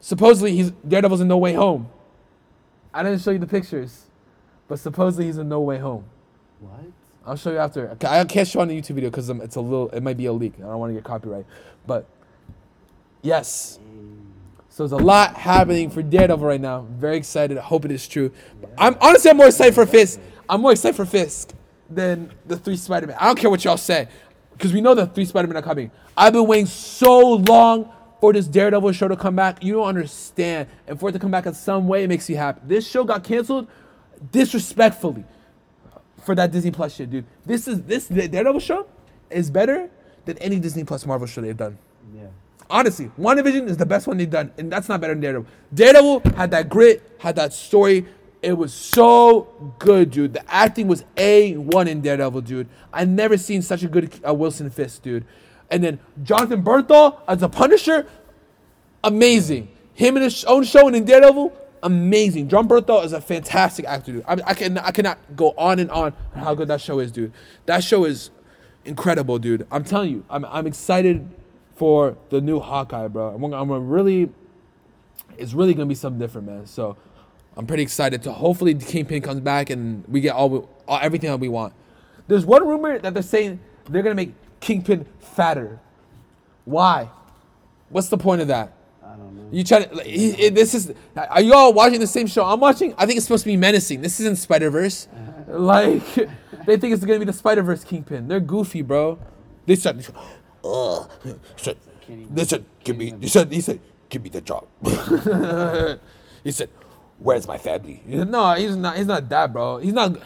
[0.00, 1.88] supposedly he's Daredevil's in No Way Home.
[2.92, 4.06] I didn't show you the pictures,
[4.68, 6.04] but supposedly he's in No Way Home.
[6.60, 6.92] What?
[7.26, 7.96] I'll show you after.
[8.06, 9.88] I can't show on the YouTube video because um, it's a little.
[9.90, 10.54] It might be a leak.
[10.58, 11.44] I don't want to get copyright.
[11.84, 12.06] But
[13.22, 13.80] yes.
[14.68, 16.82] So there's a lot happening for Daredevil right now.
[16.82, 17.58] Very excited.
[17.58, 18.30] I hope it is true.
[18.78, 20.20] I'm honestly I'm more excited for Fisk.
[20.48, 21.52] I'm more excited for Fisk
[21.90, 23.16] than the three Spider-Man.
[23.18, 24.06] I don't care what y'all say,
[24.52, 25.90] because we know the three Spider-Man are coming.
[26.16, 29.64] I've been waiting so long for this Daredevil show to come back.
[29.64, 30.68] You don't understand.
[30.86, 32.60] And for it to come back in some way, it makes you happy.
[32.64, 33.68] This show got canceled
[34.30, 35.24] disrespectfully
[36.26, 37.24] for that Disney Plus shit, dude.
[37.46, 38.86] This is this the Daredevil show
[39.30, 39.88] is better
[40.24, 41.78] than any Disney Plus Marvel show they've done.
[42.14, 42.26] Yeah.
[42.68, 45.48] Honestly, WandaVision is the best one they've done, and that's not better than Daredevil.
[45.72, 48.06] Daredevil had that grit, had that story.
[48.42, 50.32] It was so good, dude.
[50.34, 52.68] The acting was A1 in Daredevil, dude.
[52.92, 55.24] I've never seen such a good uh, Wilson Fisk, dude.
[55.70, 58.06] And then Jonathan Bernthal as a Punisher,
[59.02, 59.68] amazing.
[59.94, 61.52] Him in his own show and in Daredevil,
[61.82, 62.48] amazing.
[62.48, 64.24] Jon Bernthal is a fantastic actor, dude.
[64.26, 67.32] I, I can I cannot go on and on how good that show is, dude.
[67.66, 68.30] That show is
[68.84, 69.66] incredible, dude.
[69.70, 71.28] I'm telling you, I'm I'm excited
[71.76, 73.34] for the new Hawkeye, bro.
[73.34, 74.30] I'm, I'm really,
[75.36, 76.66] it's really gonna be something different, man.
[76.66, 76.96] So
[77.56, 81.38] I'm pretty excited to hopefully Kingpin comes back and we get all, all everything that
[81.38, 81.74] we want.
[82.28, 85.78] There's one rumor that they're saying they're gonna make Kingpin fatter.
[86.64, 87.10] Why?
[87.90, 88.72] What's the point of that?
[89.46, 89.58] I don't know.
[89.58, 89.94] You try to.
[89.94, 90.92] Like, he- he- this is.
[91.16, 92.94] Are you all watching the same show I'm watching?
[92.98, 94.00] I think it's supposed to be menacing.
[94.02, 95.08] This isn't Spider Verse.
[95.48, 96.02] Like
[96.66, 98.26] they think it's gonna be the Spider Verse Kingpin.
[98.26, 99.16] They're goofy, bro.
[99.64, 100.04] They said,
[100.64, 101.76] "Ugh." He said,
[102.34, 103.14] they said, give me.
[103.20, 103.78] He said, he said,
[104.08, 104.66] give me the job.
[106.44, 106.68] he said,
[107.18, 108.02] where's my family?
[108.08, 108.96] He said, no, he's not.
[108.96, 109.78] He's not that, bro.
[109.78, 110.18] He's not.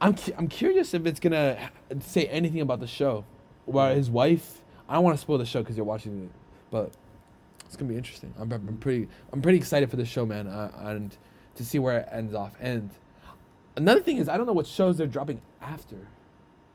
[0.00, 1.70] I'm cu- I'm curious if it's gonna
[2.00, 3.24] say anything about the show,
[3.66, 4.60] about his wife.
[4.88, 6.30] I don't want to spoil the show because you're watching it,
[6.70, 6.92] but
[7.66, 8.32] it's gonna be interesting.
[8.38, 11.16] I'm, I'm pretty I'm pretty excited for the show, man, uh, and
[11.56, 12.52] to see where it ends off.
[12.60, 12.90] And
[13.76, 15.96] another thing is, I don't know what shows they're dropping after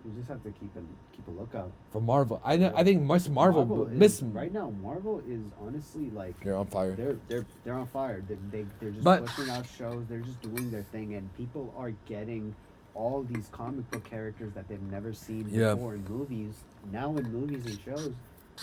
[0.05, 0.81] You just have to keep a
[1.15, 1.71] keep a lookout.
[1.91, 2.41] for Marvel.
[2.43, 6.39] I know I think Miss Marvel, but is- Miss right now, Marvel is honestly like
[6.43, 6.95] they're on fire.
[6.95, 8.23] they're they're they're on fire.
[8.27, 10.05] They they they're just But- pushing out shows.
[10.09, 12.53] They're just doing their thing, and people are getting
[12.93, 15.75] all these comic book characters that they've never seen Yeah.
[15.75, 16.55] before in movies.
[16.91, 18.11] Now in movies and shows,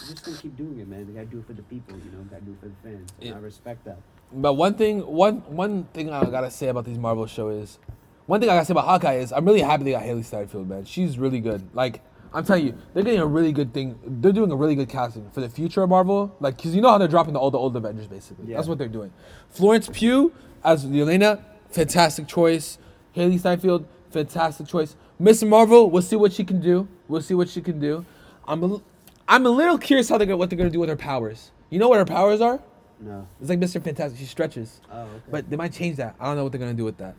[0.06, 1.06] they're just gonna keep doing it, man.
[1.06, 2.24] They gotta do it for the people, you know.
[2.30, 3.10] Gotta do it for the fans.
[3.20, 3.36] And Yeah.
[3.36, 3.98] I respect that.
[4.32, 7.78] But one thing, one one thing I gotta say about these Marvel show is,
[8.26, 10.68] one thing I gotta say about Hawkeye is I'm really happy they got Hailee Steinfeld,
[10.68, 10.84] man.
[10.84, 11.62] She's really good.
[11.74, 13.98] Like I'm telling you, they're getting a really good thing.
[14.04, 16.36] They're doing a really good casting for the future of Marvel.
[16.40, 18.46] Like, cause you know how they're dropping the, all the old Avengers, basically.
[18.48, 18.56] Yeah.
[18.56, 19.12] That's what they're doing.
[19.48, 20.32] Florence Pugh
[20.62, 22.76] as Yelena, fantastic choice.
[23.16, 24.94] Hailee Steinfeld, fantastic choice.
[25.18, 26.86] Miss Marvel, we'll see what she can do.
[27.08, 28.04] We'll see what she can do.
[28.46, 28.80] I'm a,
[29.28, 31.52] I'm a little curious how they're gonna, what they're gonna do with her powers.
[31.70, 32.60] You know what her powers are?
[32.98, 33.28] No.
[33.40, 33.82] It's like Mr.
[33.82, 34.18] Fantastic.
[34.18, 34.80] She stretches.
[34.90, 35.10] Oh, okay.
[35.30, 36.16] But they might change that.
[36.18, 37.14] I don't know what they're gonna do with that.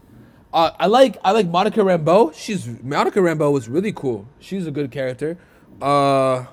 [0.51, 2.33] Uh, I like I like Monica Rambeau.
[2.33, 4.27] She's Monica Rambeau was really cool.
[4.39, 5.37] She's a good character.
[5.79, 6.45] Uh,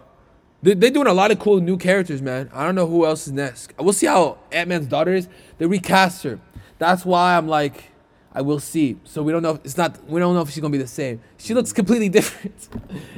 [0.63, 2.51] they, they're doing a lot of cool new characters, man.
[2.53, 3.73] I don't know who else is next.
[3.79, 5.29] We'll see how Ant Man's daughter is.
[5.59, 6.39] They recast her.
[6.79, 7.91] That's why I'm like,
[8.37, 8.99] I will see.
[9.05, 9.53] So we don't know.
[9.53, 10.05] If, it's not.
[10.07, 11.21] We don't know if she's gonna be the same.
[11.39, 12.69] She looks completely different.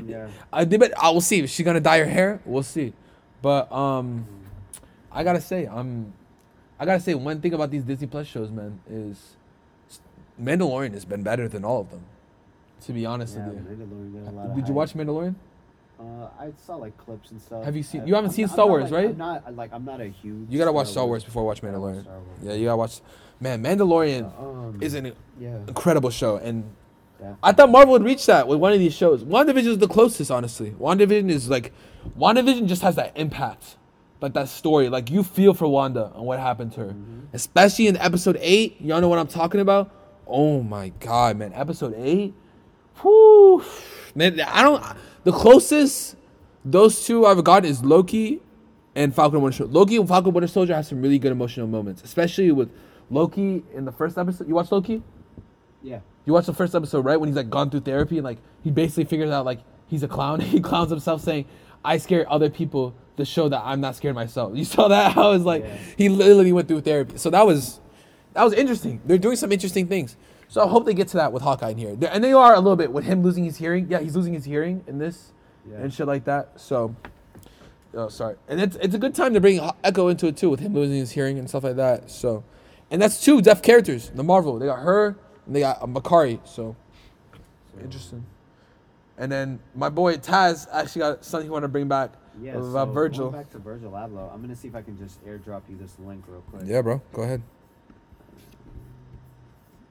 [0.07, 0.29] Yeah.
[0.53, 1.41] I did, but I will see.
[1.43, 2.41] Is she gonna dye her hair?
[2.45, 2.93] We'll see.
[3.43, 4.27] But um,
[5.11, 6.13] I gotta say, I'm,
[6.79, 9.37] I gotta say one thing about these Disney Plus shows, man, is
[10.41, 12.03] Mandalorian has been better than all of them.
[12.87, 13.77] To be honest Yeah, with you.
[13.77, 14.75] Mandalorian got a lot of Did you hype.
[14.75, 15.35] watch Mandalorian?
[15.99, 17.65] Uh, I saw like clips and stuff.
[17.65, 19.11] Have you seen- I- you haven't I'm seen not- Star Wars, like- right?
[19.11, 20.49] I'm not like I'm not a huge.
[20.49, 22.05] You gotta watch Star Wars before watch I watch Mandalorian.
[22.07, 22.17] Wars.
[22.43, 23.01] Yeah, you gotta watch.
[23.41, 25.59] Man, Mandalorian Um, is an yeah.
[25.67, 26.65] incredible show, and.
[27.43, 29.25] I thought Marvel would reach that with one of these shows.
[29.25, 30.71] WandaVision is the closest, honestly.
[30.79, 31.73] WandaVision is like,
[32.17, 33.77] WandaVision just has that impact,
[34.21, 34.89] like that story.
[34.89, 36.95] Like you feel for Wanda and what happened to her,
[37.33, 38.81] especially in episode eight.
[38.81, 39.91] Y'all know what I'm talking about?
[40.29, 41.53] Oh my god, man!
[41.55, 42.35] Episode eight,
[43.03, 43.65] whoo,
[44.15, 44.41] man!
[44.41, 44.85] I don't.
[45.25, 46.15] The closest
[46.65, 48.41] those two I've got is Loki
[48.95, 49.73] and Falcon and Winter Soldier.
[49.73, 52.71] Loki and Falcon and Winter Soldier have some really good emotional moments, especially with
[53.11, 54.49] Loki in the first episode.
[54.49, 55.03] You watched Loki?
[55.83, 56.01] Yeah.
[56.27, 57.19] You watched the first episode, right?
[57.19, 60.09] When he's like gone through therapy and like he basically figures out like he's a
[60.09, 60.41] clown.
[60.55, 61.47] he clowns himself saying,
[61.85, 65.17] "I scare other people to show that I'm not scared myself." You saw that?
[65.17, 65.77] I was like, Yeah.
[65.97, 67.17] he literally went through therapy.
[67.17, 67.81] So that was
[68.35, 69.01] that was interesting.
[69.07, 70.17] They're doing some interesting things.
[70.49, 72.59] So I hope they get to that with Hawkeye in here, and they are a
[72.61, 73.87] little bit with him losing his hearing.
[73.91, 75.33] Yeah, he's losing his hearing in this
[75.71, 75.77] Yeah.
[75.79, 76.61] and shit like that.
[76.61, 76.95] So.
[77.95, 78.37] Oh, sorry.
[78.49, 80.99] And it's, it's a good time to bring Echo into it too, with him losing
[80.99, 82.11] his hearing and stuff like that.
[82.11, 82.45] So,
[82.91, 84.09] and that's two deaf characters.
[84.11, 85.17] in The Marvel, they got her
[85.47, 86.41] and they got uh, Makkari.
[86.47, 86.75] So,
[87.83, 88.25] interesting.
[89.17, 92.53] And then my boy Taz actually got something he want to bring back Yeah.
[92.53, 93.31] about so Virgil.
[93.31, 95.97] Going back to Virgil Abloh, I'm gonna see if I can just airdrop you this
[95.99, 96.63] link real quick.
[96.65, 97.03] Yeah, bro.
[97.13, 97.43] Go ahead.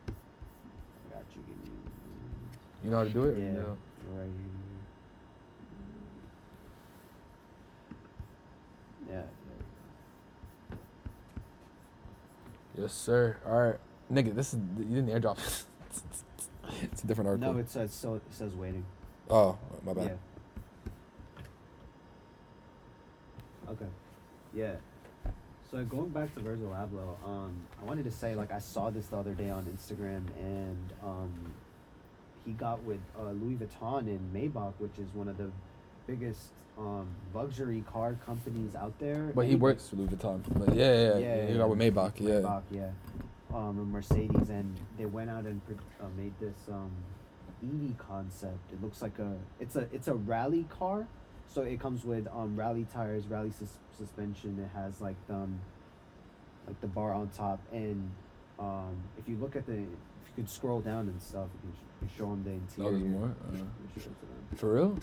[0.07, 1.41] I got you.
[1.47, 1.71] Give me.
[2.85, 3.37] You know how to do it?
[3.37, 3.51] Yeah.
[3.51, 3.77] No.
[4.15, 4.29] Right
[9.09, 9.15] here.
[9.15, 9.21] Yeah.
[12.77, 13.37] Yes, sir.
[13.45, 13.75] All right,
[14.11, 14.35] nigga.
[14.35, 15.37] This is you didn't airdrop.
[16.81, 17.53] it's a different article.
[17.53, 18.15] No, it says so.
[18.15, 18.85] It says waiting.
[19.29, 20.17] oh, my bad.
[21.25, 21.31] Yeah.
[23.71, 23.87] Okay.
[24.53, 24.75] Yeah.
[25.71, 29.07] So going back to Virgil Abloh, um, I wanted to say like I saw this
[29.07, 31.33] the other day on Instagram, and um,
[32.45, 35.51] he got with uh, Louis Vuitton and Maybach, which is one of the
[36.05, 39.31] biggest um, luxury car companies out there.
[39.35, 40.41] But he And- works for Louis Vuitton.
[40.57, 41.35] But yeah, yeah, yeah.
[41.35, 42.19] Yeah, He got with Maybach.
[42.19, 42.29] Yeah.
[42.41, 42.89] Maybach, yeah.
[43.53, 46.91] Um, and Mercedes, and they went out and pro- uh, made this um,
[47.63, 48.71] EV concept.
[48.71, 51.07] It looks like a it's a it's a rally car,
[51.47, 54.59] so it comes with um rally tires, rally sus- suspension.
[54.59, 55.59] It has like um
[56.67, 58.11] like the bar on top, and
[58.59, 61.71] um if you look at the if you could scroll down and stuff, you can,
[61.71, 62.99] sh- you can show them the Oh, interior.
[62.99, 63.27] there's more?
[63.53, 63.93] You Uh.
[63.93, 64.57] should show it to them.
[64.57, 64.99] For real?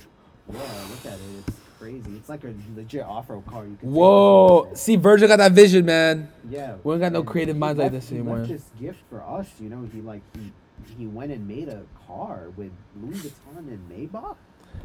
[0.52, 0.58] Yeah,
[0.90, 1.20] look at it.
[1.48, 2.16] It's crazy.
[2.16, 3.64] It's like a legit off-road car.
[3.66, 4.68] You can Whoa!
[4.70, 6.28] this See, Virgil got that vision, man.
[6.48, 6.76] yeah.
[6.82, 8.38] We don't got no creative he minds like left- this he anymore.
[8.38, 9.86] Left this gift for us, you know.
[9.92, 10.52] He like he
[10.98, 14.36] he went and made a car with Louis Vuitton and Maybach.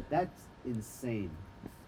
[0.08, 1.30] That's insane.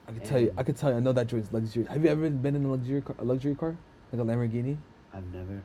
[0.08, 0.54] I can tell you.
[0.56, 0.96] I can tell you.
[0.96, 1.84] I know that joint's luxury.
[1.84, 3.76] Have you ever been in a luxury car, a luxury car,
[4.12, 4.76] like a Lamborghini,
[5.14, 5.62] I've never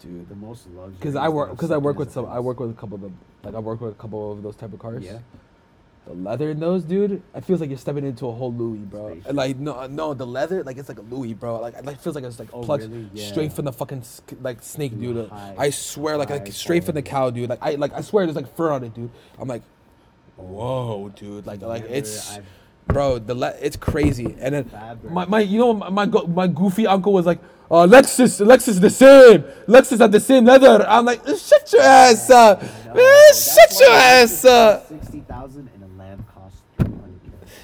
[0.00, 0.28] dude?
[0.28, 0.96] the most luxury.
[0.98, 1.50] Because I work.
[1.50, 2.26] Because I work with some.
[2.26, 3.18] I work with a couple of them.
[3.42, 5.02] Like I work with a couple of those type of cars.
[5.04, 5.18] Yeah.
[6.06, 9.12] The leather in those, dude, it feels like you're stepping into a whole Louis, bro.
[9.14, 9.32] Spacious.
[9.32, 11.60] Like no, no, the leather, like it's like a Louis, bro.
[11.60, 13.08] Like it feels like it's like Oh, plucked really?
[13.16, 15.30] straight from the fucking sk- like snake, dude.
[15.30, 17.48] High- I swear, like, like straight from the cow, dude.
[17.48, 19.10] Like I like I swear, there's like fur on it, dude.
[19.38, 19.62] I'm like,
[20.36, 21.46] whoa, dude.
[21.46, 22.46] Like like it's I've-
[22.86, 24.36] bro, the le- it's crazy.
[24.38, 24.70] And then
[25.10, 27.40] my, my you know my my, go- my goofy uncle was like,
[27.70, 30.84] uh, Lexus, Lexus the same, Lexus had the same leather.
[30.86, 32.62] I'm like, shut your ass up,
[32.94, 34.86] man, shut your ass up.
[34.88, 37.20] Sixty thousand and a lamb costs three hundred.
[37.32, 37.63] Bro, there's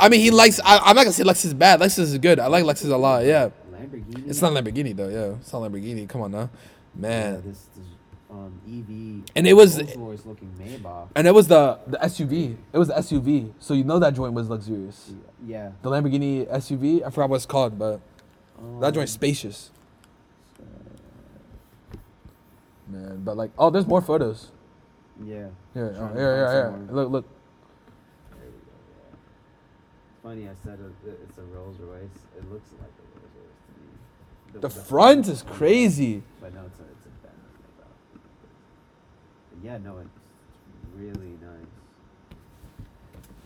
[0.00, 0.60] I mean, he likes.
[0.60, 1.80] I, I'm not gonna say Lexus is bad.
[1.80, 2.38] Lexus is good.
[2.38, 3.24] I like Lexus a lot.
[3.24, 4.28] Yeah, Lamborghini.
[4.28, 5.08] it's not Lamborghini though.
[5.08, 6.08] Yeah, it's not Lamborghini.
[6.08, 7.42] Come on now, Yeah, man.
[7.46, 7.86] this, this
[8.30, 9.30] um, EV.
[9.34, 11.08] And it was- looking Maybach.
[11.14, 12.56] And it was the the SUV.
[12.72, 13.52] It was the SUV.
[13.58, 15.12] So you know that joint was luxurious.
[15.46, 15.70] Yeah.
[15.82, 17.02] The Lamborghini SUV.
[17.06, 18.00] I forgot what it's called, but
[18.80, 19.70] that Um, joint's spacious.
[22.88, 24.48] Man, but like, oh, there's more photos.
[25.24, 25.46] Yeah.
[25.74, 26.88] Here, oh, here, here, here.
[26.90, 27.24] Look, look.
[28.30, 28.56] There we go.
[30.15, 30.15] Yeah.
[30.26, 32.00] Funny, I said it's a Rolls Royce.
[32.36, 33.62] It looks like a Rolls Royce
[34.50, 34.60] to me.
[34.60, 36.20] The front is crazy.
[36.40, 38.20] But no, it's a it's a Bentley.
[39.52, 40.10] But yeah, no, it's
[40.96, 41.70] really nice.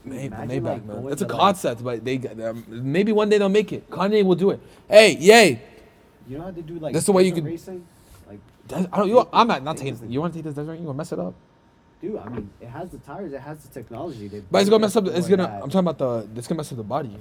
[0.07, 1.13] May- Imagine, Maybach, like, man.
[1.13, 3.91] It's a to, like- concept, but they um, maybe one day they'll make it.
[3.91, 4.61] Kanye will do it.
[4.89, 5.61] Hey, yay!
[6.27, 7.87] You know how to do like That's the way you can racing?
[8.27, 9.09] Like, Des- I don't.
[9.11, 10.11] You, I'm not not taking.
[10.11, 10.77] You want to take this desert?
[10.77, 11.35] You gonna mess it up?
[12.01, 14.29] Dude, I mean, it has the tires, it has the technology.
[14.29, 15.07] They But it's gonna mess up.
[15.07, 15.45] It's gonna.
[15.45, 15.63] that.
[15.63, 16.29] I'm talking about the.
[16.39, 17.17] It's gonna mess up the body.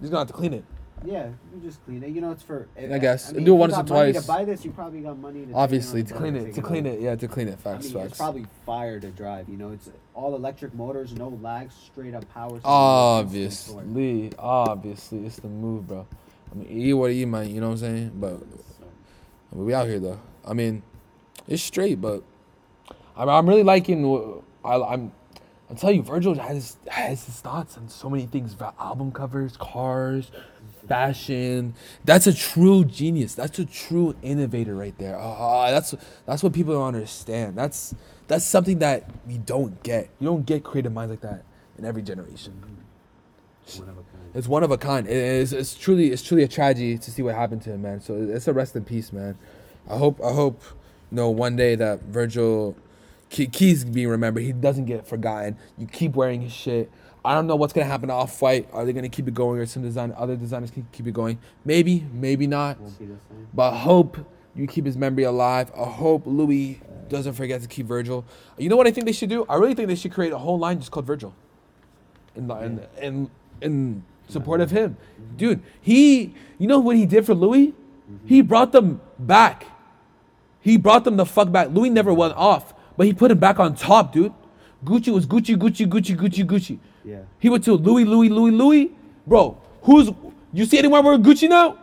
[0.00, 0.64] He's gonna have to clean it.
[1.04, 2.10] Yeah, you just clean it.
[2.10, 2.66] You know, it's for.
[2.76, 3.32] I guess.
[3.32, 4.22] mean, Do it once or got money twice.
[4.24, 5.46] To buy this, you probably got money.
[5.46, 6.54] To Obviously, to clean it.
[6.54, 6.94] To clean home.
[6.94, 7.00] it.
[7.00, 7.52] Yeah, to clean it.
[7.52, 7.84] I Facts.
[7.84, 8.06] mean, Facts.
[8.08, 9.48] it's probably fire to drive.
[9.48, 12.48] You know, it's all electric motors, no lag, straight up power.
[12.48, 13.86] to the instant torque.
[13.86, 16.06] Obviously, obviously, it's the move, bro.
[16.50, 17.48] I mean, eat what you man.
[17.48, 18.12] You know what I'm saying?
[18.16, 18.86] But So,
[19.52, 20.20] I mean, we out here though.
[20.44, 20.82] I mean,
[21.46, 22.24] it's straight, but
[23.18, 24.42] I'm, I'm really liking.
[24.64, 25.12] I, I'm.
[25.70, 30.30] I'm telling you, Virgil has has his thoughts on so many things album covers, cars,
[30.88, 31.74] fashion.
[32.04, 33.34] That's a true genius.
[33.34, 35.18] That's a true innovator right there.
[35.18, 35.94] Ah, that's
[36.24, 37.56] that's what people don't understand.
[37.56, 37.94] That's
[38.28, 40.08] that's something that we don't get.
[40.18, 41.44] You don't get creative minds like that
[41.76, 42.54] in every generation.
[43.76, 44.30] one of a kind.
[44.34, 45.06] It's one of a kind.
[45.06, 45.52] It is.
[45.52, 46.12] It's truly.
[46.12, 48.00] It's truly a tragedy to see what happened to him, man.
[48.00, 49.36] So it's a rest in peace, man.
[49.88, 50.18] I hope.
[50.24, 50.62] I hope.
[51.10, 52.76] You know, one day that Virgil
[53.28, 54.42] Keys being remembered.
[54.42, 55.56] He doesn't get forgotten.
[55.76, 56.90] You keep wearing his shit.
[57.24, 58.68] I don't know what's gonna happen to Off White.
[58.72, 61.38] Are they gonna keep it going, or some design other designers can keep it going?
[61.64, 62.80] Maybe, maybe not.
[62.80, 63.48] Won't be the same.
[63.52, 64.18] But hope
[64.54, 65.70] you keep his memory alive.
[65.76, 68.24] I hope Louis doesn't forget to keep Virgil.
[68.56, 69.44] You know what I think they should do?
[69.48, 71.34] I really think they should create a whole line just called Virgil.
[72.34, 75.36] In in in, in support of him, mm-hmm.
[75.36, 75.62] dude.
[75.80, 77.68] He, you know what he did for Louis?
[77.68, 78.26] Mm-hmm.
[78.26, 79.66] He brought them back.
[80.60, 81.68] He brought them the fuck back.
[81.70, 84.34] Louis never went off, but he put him back on top, dude.
[84.84, 86.78] Gucci was Gucci, Gucci, Gucci, Gucci, Gucci.
[87.04, 87.20] Yeah.
[87.38, 88.90] He went to Louis, Louis, Louis, Louis.
[89.24, 90.10] Bro, who's
[90.52, 91.78] you see anyone wearing Gucci now?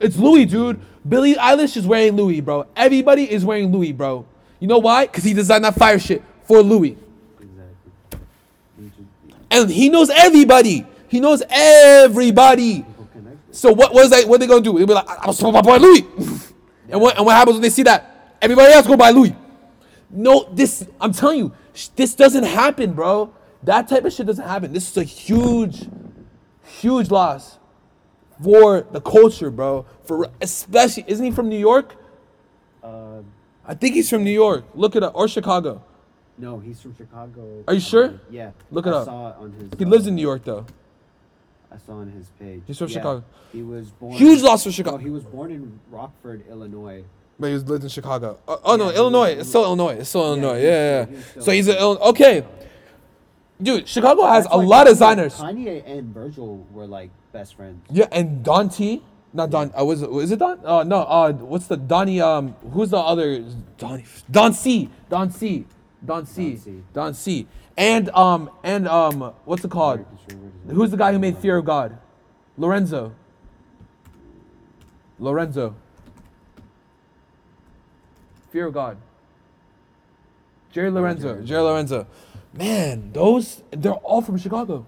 [0.00, 0.80] It's Louis, dude.
[1.08, 2.66] Billie Eilish is wearing Louis, bro.
[2.74, 4.26] Everybody is wearing Louis, bro.
[4.58, 5.06] You know why?
[5.06, 6.96] Cause he designed that fire shit for Louis,
[7.40, 8.20] Exactly.
[9.52, 10.84] And he knows everybody.
[11.06, 12.84] He knows everybody.
[13.52, 14.26] So what was that?
[14.26, 14.76] What they gonna do?
[14.76, 16.00] They'll be like, I'm supposed my boy Louis.
[16.88, 18.34] and what and what happens when they see that?
[18.42, 19.34] Everybody else go buy Louis.
[20.10, 23.32] No, this I'm telling you, sh- this doesn't happen, bro.
[23.62, 24.72] That type of shit doesn't happen.
[24.72, 25.88] This is a huge,
[26.64, 27.58] huge loss
[28.42, 29.84] for the culture, bro.
[30.04, 31.96] For especially, isn't he from New York?
[32.82, 33.22] Uh,
[33.66, 34.64] I think he's from New York.
[34.74, 35.82] Look it up, or Chicago.
[36.38, 37.64] no, he's from Chicago.
[37.66, 38.20] Are you sure?
[38.30, 38.52] Yeah.
[38.70, 39.04] Look it I up.
[39.06, 39.70] Saw it on his.
[39.78, 40.66] He lives in New York though.
[41.72, 42.62] I saw on his page.
[42.66, 43.24] He's from Yeah, Chicago.
[43.52, 44.12] He was born.
[44.14, 44.98] Huge loss for Chicago.
[44.98, 47.02] No, he was born in Rockford, Illinois.
[47.38, 48.38] But he was lived in Chicago.
[48.48, 49.30] Oh, oh no, Yeah, Illinois.
[49.38, 49.96] It's still Illinois.
[49.96, 50.60] It's still Illinois.
[50.62, 51.04] Yeah, yeah.
[51.04, 51.42] still- he was yeah.
[51.42, 52.02] So he's an Illinois.
[52.08, 52.44] Okay.
[53.62, 55.34] Dude, Chicago has That's a why lot of designers.
[55.34, 57.82] Kanye and Virgil were like best friends.
[57.90, 59.02] Yeah, and Don T.
[59.32, 59.70] Not Don.
[59.78, 60.60] Uh, was it, is it Don?
[60.64, 60.98] Oh no.
[61.02, 62.20] Uh, what's the Donnie?
[62.20, 63.44] Um, who's the other?
[63.76, 64.04] Donnie.
[64.30, 64.90] Don C.
[65.10, 65.66] Don C.
[66.04, 66.50] Don C.
[66.52, 66.82] Don C.
[66.92, 67.46] Don C.
[67.76, 70.04] And um and um what's it called?
[70.68, 71.98] Who's the guy who made Fear of God?
[72.56, 73.14] Lorenzo.
[75.18, 75.74] Lorenzo.
[78.56, 78.96] Fear God.
[80.72, 81.42] Jerry Lorenzo.
[81.42, 82.06] Jerry Lorenzo.
[82.54, 84.86] Man, those they're all from Chicago.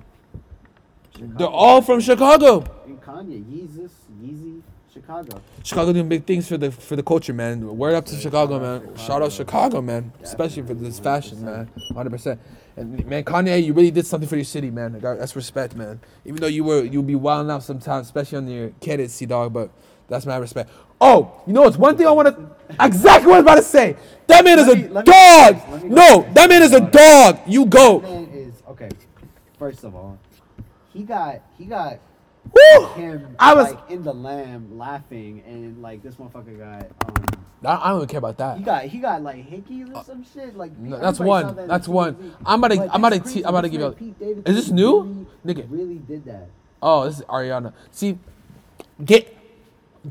[1.19, 2.64] They're all from Chicago.
[2.87, 3.91] And Kanye, Yeezus,
[4.23, 5.43] Yeezy, Chicago.
[5.62, 7.77] Chicago doing big things for the for the culture, man.
[7.77, 8.97] Word up to Chicago, man.
[8.97, 10.12] Shout out Chicago, man.
[10.23, 11.69] Especially for this fashion, man.
[11.95, 12.41] Hundred percent.
[12.75, 14.99] And man, Kanye, you really did something for your city, man.
[14.99, 16.01] That's respect, man.
[16.25, 19.53] Even though you were you'll be wilding out sometimes, especially on your candidacy, dog.
[19.53, 19.69] But
[20.09, 20.71] that's my respect.
[21.01, 23.63] Oh, you know what's one thing I want to exactly what I was about to
[23.63, 23.97] say.
[24.27, 25.83] That man is a me- dog.
[25.83, 25.89] me.
[25.91, 27.41] No, that man is a dog.
[27.47, 28.01] You go.
[28.01, 28.89] Man is okay.
[29.59, 30.19] First of all,
[30.93, 31.99] he got he got
[32.53, 32.87] Woo!
[32.95, 33.73] him I was.
[33.73, 37.25] like in the lamb laughing, and like this motherfucker got um
[37.65, 38.57] I, don't even care about that.
[38.59, 40.57] he got he got like hickeys or some shit.
[40.57, 41.57] Like No, that's one.
[41.57, 42.35] that That's one.
[42.47, 44.57] I'm about to- I'm about to te- I'm about to give you- Pete Davidson Is
[44.57, 45.27] this new?
[45.45, 45.67] Really, Nigga.
[45.71, 46.49] really did that.
[46.81, 47.73] Oh, this is Ariana.
[47.91, 48.19] See,
[49.05, 49.37] get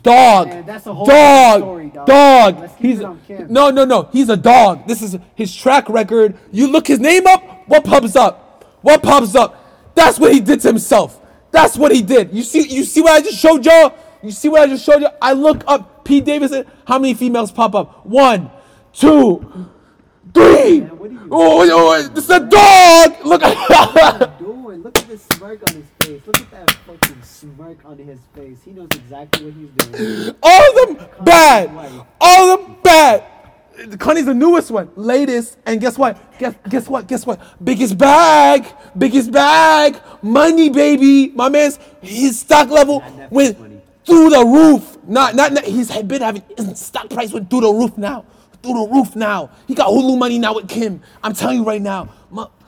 [0.04, 2.08] dog, Man, that's a whole dog, story, dog.
[2.08, 2.60] dog.
[2.60, 3.48] Let's keep He's it on Kim.
[3.52, 4.10] no, no, no.
[4.12, 4.88] He's a dog.
[4.88, 6.36] This is his track record.
[6.52, 7.44] You look his name up.
[7.68, 8.66] What pops up?
[8.82, 9.94] What pops up?
[9.96, 11.20] That's what he did to himself.
[11.52, 12.34] That's what he did.
[12.34, 13.94] You see, you see what I just showed y'all.
[14.22, 15.08] You see what I just showed you.
[15.22, 16.66] I look up Pete Davidson.
[16.86, 18.06] How many females pop up?
[18.06, 18.50] One,
[18.94, 19.70] two,
[20.34, 20.82] three.
[20.82, 23.26] Man, what are you oh, oh, oh, this is a dog.
[23.26, 23.42] Look.
[24.40, 24.84] doing?
[24.84, 26.22] Look at this smirk on his face.
[26.26, 28.58] Look at that fucking smirk on his face.
[28.64, 30.36] He knows exactly what he's doing.
[30.44, 32.06] All of them bad.
[32.20, 33.24] All of them bad.
[34.00, 36.40] Connie's the newest one, latest, and guess what?
[36.40, 37.08] Guess guess what?
[37.08, 37.40] Guess what?
[37.64, 38.66] Biggest bag,
[38.98, 41.30] biggest bag, money, baby.
[41.30, 43.82] My man's his stock level went money.
[44.04, 44.98] through the roof.
[45.08, 48.26] Not not, not he's been having his stock price went through the roof now.
[48.68, 49.50] Through the roof now.
[49.66, 51.02] He got Hulu money now with Kim.
[51.24, 52.10] I'm telling you right now.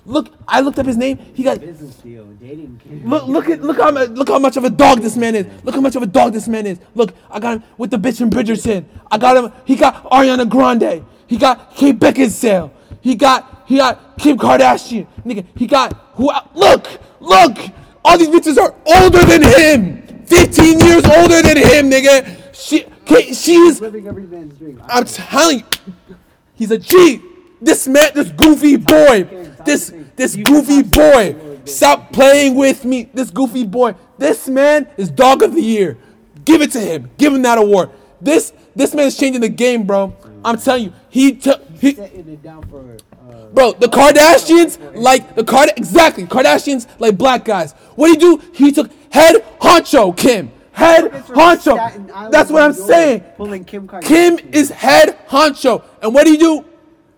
[0.06, 1.20] Look, I looked up his name.
[1.34, 2.82] He got Business deal, dating.
[2.84, 3.08] Kim.
[3.08, 5.45] Look, look at look how look how much of a dog this man is.
[5.64, 6.80] Look how much of a dog this man is.
[6.95, 8.86] Look, I got him with the bitch in Bridgerton.
[9.12, 9.52] I got him.
[9.66, 11.06] He got Ariana Grande.
[11.28, 12.72] He got Kate Beckinsale.
[13.02, 15.06] He got he got Kim Kardashian.
[15.26, 16.30] Nigga, he got who?
[16.30, 16.88] Uh, look,
[17.20, 17.58] look.
[18.04, 20.26] All these bitches are older than him.
[20.26, 22.54] 15 years older than him, nigga.
[22.54, 24.82] She, Kate, she's living every man's dream.
[24.88, 26.16] I'm telling you,
[26.53, 27.20] he's a G.
[27.60, 29.24] This man, this goofy boy,
[29.66, 31.36] this this goofy boy,
[31.66, 33.10] stop playing with me.
[33.12, 35.97] This goofy boy, this man is dog of the year.
[36.45, 37.10] Give it to him.
[37.18, 37.89] Give him that award.
[38.22, 40.16] This this man's changing the game, bro.
[40.45, 42.95] I'm telling you, he took he, setting it down for.
[43.30, 47.74] Uh, Bro, the Kardashians like the Card exactly Kardashians like black guys.
[47.95, 48.43] What did he do?
[48.53, 50.51] He took head honcho Kim.
[50.72, 52.32] Head honcho.
[52.32, 53.24] That's what I'm saying.
[53.65, 56.65] Kim Kim is head honcho, and what do you do?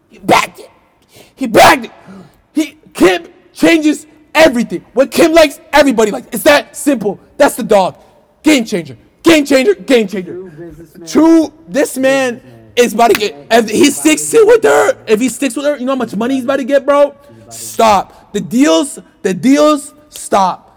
[0.10, 0.70] He backed it.
[1.36, 1.92] He backed it.
[2.54, 4.86] He Kim changes everything.
[4.94, 6.28] What Kim likes, everybody likes.
[6.32, 7.20] It's that simple.
[7.38, 7.98] That's the dog.
[8.44, 8.98] Game changer.
[9.24, 9.76] Game changer.
[9.76, 10.34] Game changer.
[10.34, 11.06] True.
[11.06, 11.54] True.
[11.68, 13.48] This man is about to get.
[13.52, 16.16] If he sticks it with her, if he sticks with her, you know how much
[16.16, 17.16] money he's about to get, bro.
[17.50, 18.34] Stop.
[18.34, 19.00] The deals.
[19.22, 19.94] The deals.
[20.10, 20.71] Stop.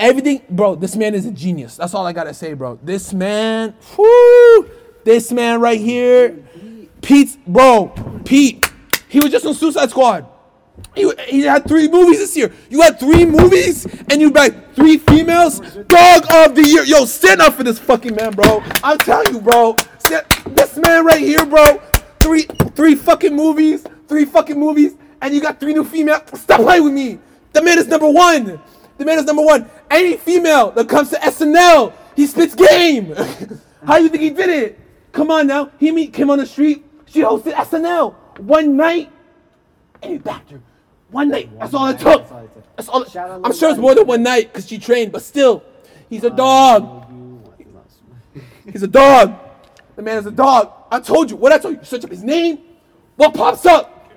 [0.00, 0.76] Everything, bro.
[0.76, 1.76] This man is a genius.
[1.76, 2.78] That's all I gotta say, bro.
[2.82, 3.74] This man.
[3.96, 4.70] Whoo.
[5.04, 6.44] This man right here.
[7.02, 7.88] Pete, bro.
[8.24, 8.64] Pete.
[9.08, 10.26] He was just on Suicide Squad.
[10.94, 12.52] He, he had three movies this year.
[12.70, 15.58] You had three movies and you back three females.
[15.58, 16.84] Dog of the year.
[16.84, 18.62] Yo, stand up for this fucking man, bro.
[18.84, 19.76] I'm telling you, bro.
[20.46, 21.80] This man right here, bro.
[22.20, 22.42] Three,
[22.74, 23.84] three fucking movies.
[24.06, 24.94] Three fucking movies.
[25.20, 26.22] And you got three new females.
[26.34, 27.18] Stop playing with me.
[27.52, 28.60] The man is number one.
[28.98, 29.68] The man is number one.
[29.90, 33.14] Any female that comes to SNL, he spits game.
[33.86, 34.80] How do you think he did it?
[35.12, 35.70] Come on now.
[35.78, 36.84] He meet Kim on the street.
[37.06, 39.10] She hosted SNL one night
[40.02, 40.60] and he backed her.
[41.10, 41.50] One night.
[41.58, 42.28] That's all it night, took.
[42.28, 43.12] that's all it took.
[43.12, 43.44] That's all.
[43.44, 45.62] I'm sure it's more than one night because she trained, but still,
[46.10, 47.06] he's a dog.
[48.70, 49.38] He's a dog.
[49.96, 50.72] The man is a dog.
[50.90, 51.36] I told you.
[51.36, 51.84] What I told you.
[51.84, 52.60] Search up his name.
[53.16, 54.12] What pops up?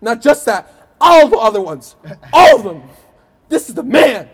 [0.00, 0.94] Not just that.
[1.00, 1.96] All the other ones.
[2.32, 2.82] All of them.
[3.48, 4.28] This is the man.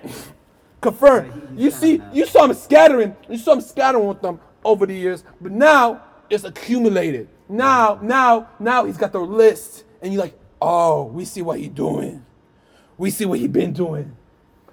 [0.81, 1.59] Confirmed.
[1.59, 3.17] You see, you saw him scattering.
[3.29, 7.29] You saw him scattering with them over the years, but now it's accumulated.
[7.49, 11.69] Now, now, now he's got the list, and you're like, oh, we see what he
[11.69, 12.25] doing.
[12.97, 14.17] We see what he been doing.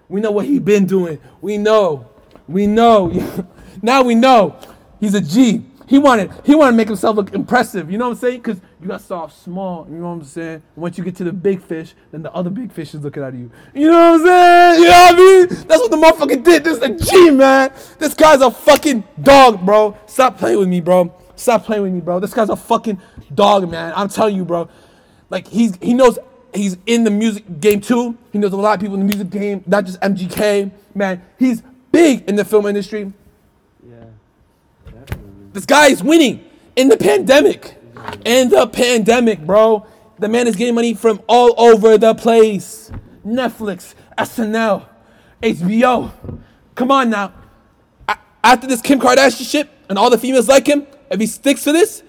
[0.07, 1.19] We know what he been doing.
[1.41, 2.09] We know.
[2.47, 3.47] We know.
[3.81, 4.57] now we know.
[4.99, 5.65] He's a G.
[5.91, 7.91] He wanted he wanted to make himself look impressive.
[7.91, 8.37] You know what I'm saying?
[8.37, 9.85] Because you got to start off small.
[9.89, 10.63] You know what I'm saying?
[10.77, 13.33] Once you get to the big fish, then the other big fish is looking at
[13.33, 13.51] you.
[13.73, 14.83] You know what I'm saying?
[14.83, 15.47] You know what I mean?
[15.67, 16.63] That's what the motherfucker did.
[16.63, 17.73] This is a G, man.
[17.99, 19.97] This guy's a fucking dog, bro.
[20.05, 21.13] Stop playing with me, bro.
[21.35, 22.21] Stop playing with me, bro.
[22.21, 22.97] This guy's a fucking
[23.35, 23.91] dog, man.
[23.93, 24.69] I'm telling you, bro.
[25.29, 26.17] Like he's he knows
[26.53, 28.17] he's in the music game too.
[28.31, 30.71] He knows a lot of people in the music game, not just MGK.
[30.95, 33.11] Man, he's big in the film industry.
[35.53, 36.45] This guy is winning
[36.75, 37.77] in the pandemic.
[38.25, 39.85] In the pandemic, bro.
[40.19, 42.91] The man is getting money from all over the place.
[43.25, 44.85] Netflix, SNL,
[45.41, 46.11] HBO.
[46.75, 47.33] Come on now.
[48.43, 51.71] After this Kim Kardashian shit and all the females like him, if he sticks to
[51.71, 52.03] this,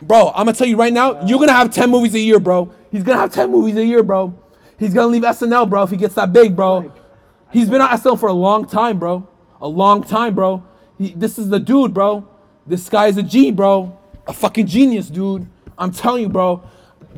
[0.00, 2.72] bro, I'm gonna tell you right now, you're gonna have 10 movies a year, bro.
[2.90, 4.34] He's gonna have 10 movies a year, bro.
[4.78, 6.92] He's gonna leave SNL, bro, if he gets that big, bro.
[7.52, 9.28] He's been on SNL for a long time, bro.
[9.60, 10.64] A long time, bro.
[10.96, 12.26] He, this is the dude, bro.
[12.70, 13.98] This guy is a G, bro.
[14.28, 15.44] A fucking genius, dude.
[15.76, 16.62] I'm telling you, bro.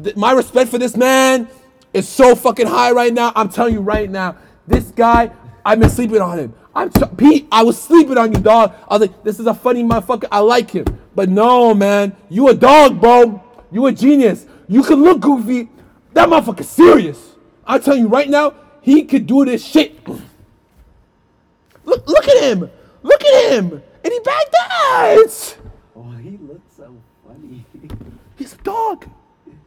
[0.02, 1.46] Th- my respect for this man
[1.92, 3.34] is so fucking high right now.
[3.36, 4.36] I'm telling you right now.
[4.66, 5.30] This guy,
[5.62, 6.54] I've been sleeping on him.
[6.74, 7.48] I'm t- Pete.
[7.52, 8.74] I was sleeping on you, dog.
[8.88, 10.26] I was like, this is a funny motherfucker.
[10.32, 10.86] I like him.
[11.14, 13.44] But no, man, you a dog, bro.
[13.70, 14.46] You a genius.
[14.68, 15.68] You can look goofy.
[16.14, 17.34] That motherfucker serious.
[17.66, 20.00] I'm telling you right now, he could do this shit.
[21.84, 22.70] Look, look at him.
[23.02, 23.82] Look at him.
[24.04, 24.51] And he backed
[24.92, 25.56] out.
[25.96, 27.64] Oh, he looks so funny.
[28.36, 29.08] He's a dog.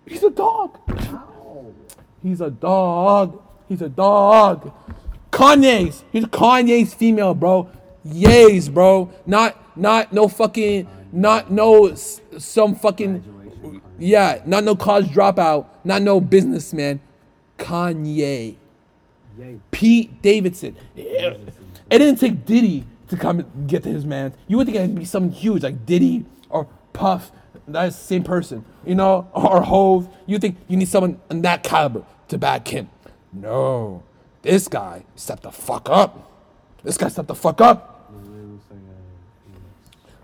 [0.06, 0.80] He's a dog.
[0.90, 1.74] Ow.
[2.22, 3.42] He's a dog.
[3.68, 4.72] He's a dog.
[5.32, 6.04] Kanye's.
[6.12, 7.70] He's Kanye's female, bro.
[8.08, 9.12] Yays, bro.
[9.26, 13.24] Not not no fucking not no s- some fucking
[13.98, 17.00] yeah, not no college dropout, not no businessman.
[17.58, 18.56] Kanye.
[19.38, 19.60] Yay.
[19.72, 20.76] Pete Davidson.
[20.96, 21.50] It
[21.90, 24.34] didn't take Diddy to come get to his man.
[24.48, 27.32] You would think it'd be something huge like Diddy or Puff.
[27.68, 30.08] That's the same person, you know, or Hove.
[30.26, 32.90] You think you need someone in that caliber to back him?
[33.34, 34.04] No,
[34.42, 36.32] this guy stepped the fuck up.
[36.84, 38.12] This guy stepped the fuck up.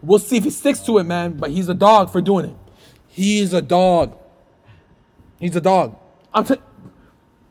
[0.03, 1.33] We'll see if he sticks to it, man.
[1.33, 2.55] But he's a dog for doing it.
[3.07, 4.17] He's a dog.
[5.39, 5.97] He's a dog.
[6.33, 6.55] I'm t-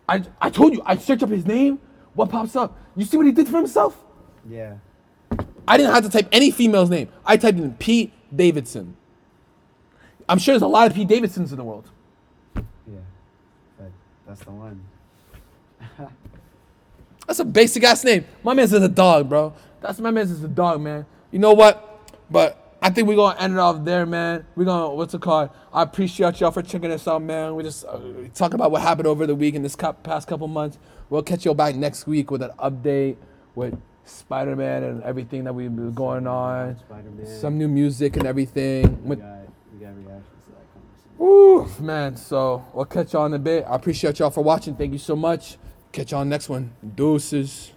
[0.08, 0.82] I I told you.
[0.84, 1.78] I searched up his name.
[2.14, 2.76] What pops up?
[2.96, 3.96] You see what he did for himself?
[4.48, 4.76] Yeah.
[5.66, 7.08] I didn't have to type any female's name.
[7.24, 8.96] I typed in Pete Davidson.
[10.28, 11.90] I'm sure there's a lot of Pete Davidsons in the world.
[12.54, 12.98] Yeah.
[13.78, 13.90] But
[14.26, 14.84] that's the one.
[17.26, 18.24] That's a basic ass name.
[18.42, 19.54] My man's is a dog, bro.
[19.80, 21.06] That's my man's is a dog, man.
[21.30, 22.00] You know what?
[22.28, 24.44] But I think we're gonna end it off there, man.
[24.56, 25.50] We're gonna what's it called?
[25.72, 27.54] I appreciate y'all for checking us out, man.
[27.54, 28.00] We just uh,
[28.34, 30.78] talking about what happened over the week in this cou- past couple months.
[31.08, 33.16] We'll catch you all back next week with an update
[33.54, 33.80] with
[34.10, 36.76] Spider-Man and everything that we've been going on.
[36.78, 37.26] Spider-Man.
[37.26, 39.02] Some new music and everything.
[39.04, 39.26] We got,
[39.72, 41.16] we got reactions to that conversation.
[41.18, 42.16] Woo, man.
[42.16, 43.64] So we'll catch y'all in a bit.
[43.68, 44.74] I appreciate y'all for watching.
[44.74, 45.56] Thank you so much.
[45.92, 46.72] Catch y'all next one.
[46.94, 47.72] Deuces.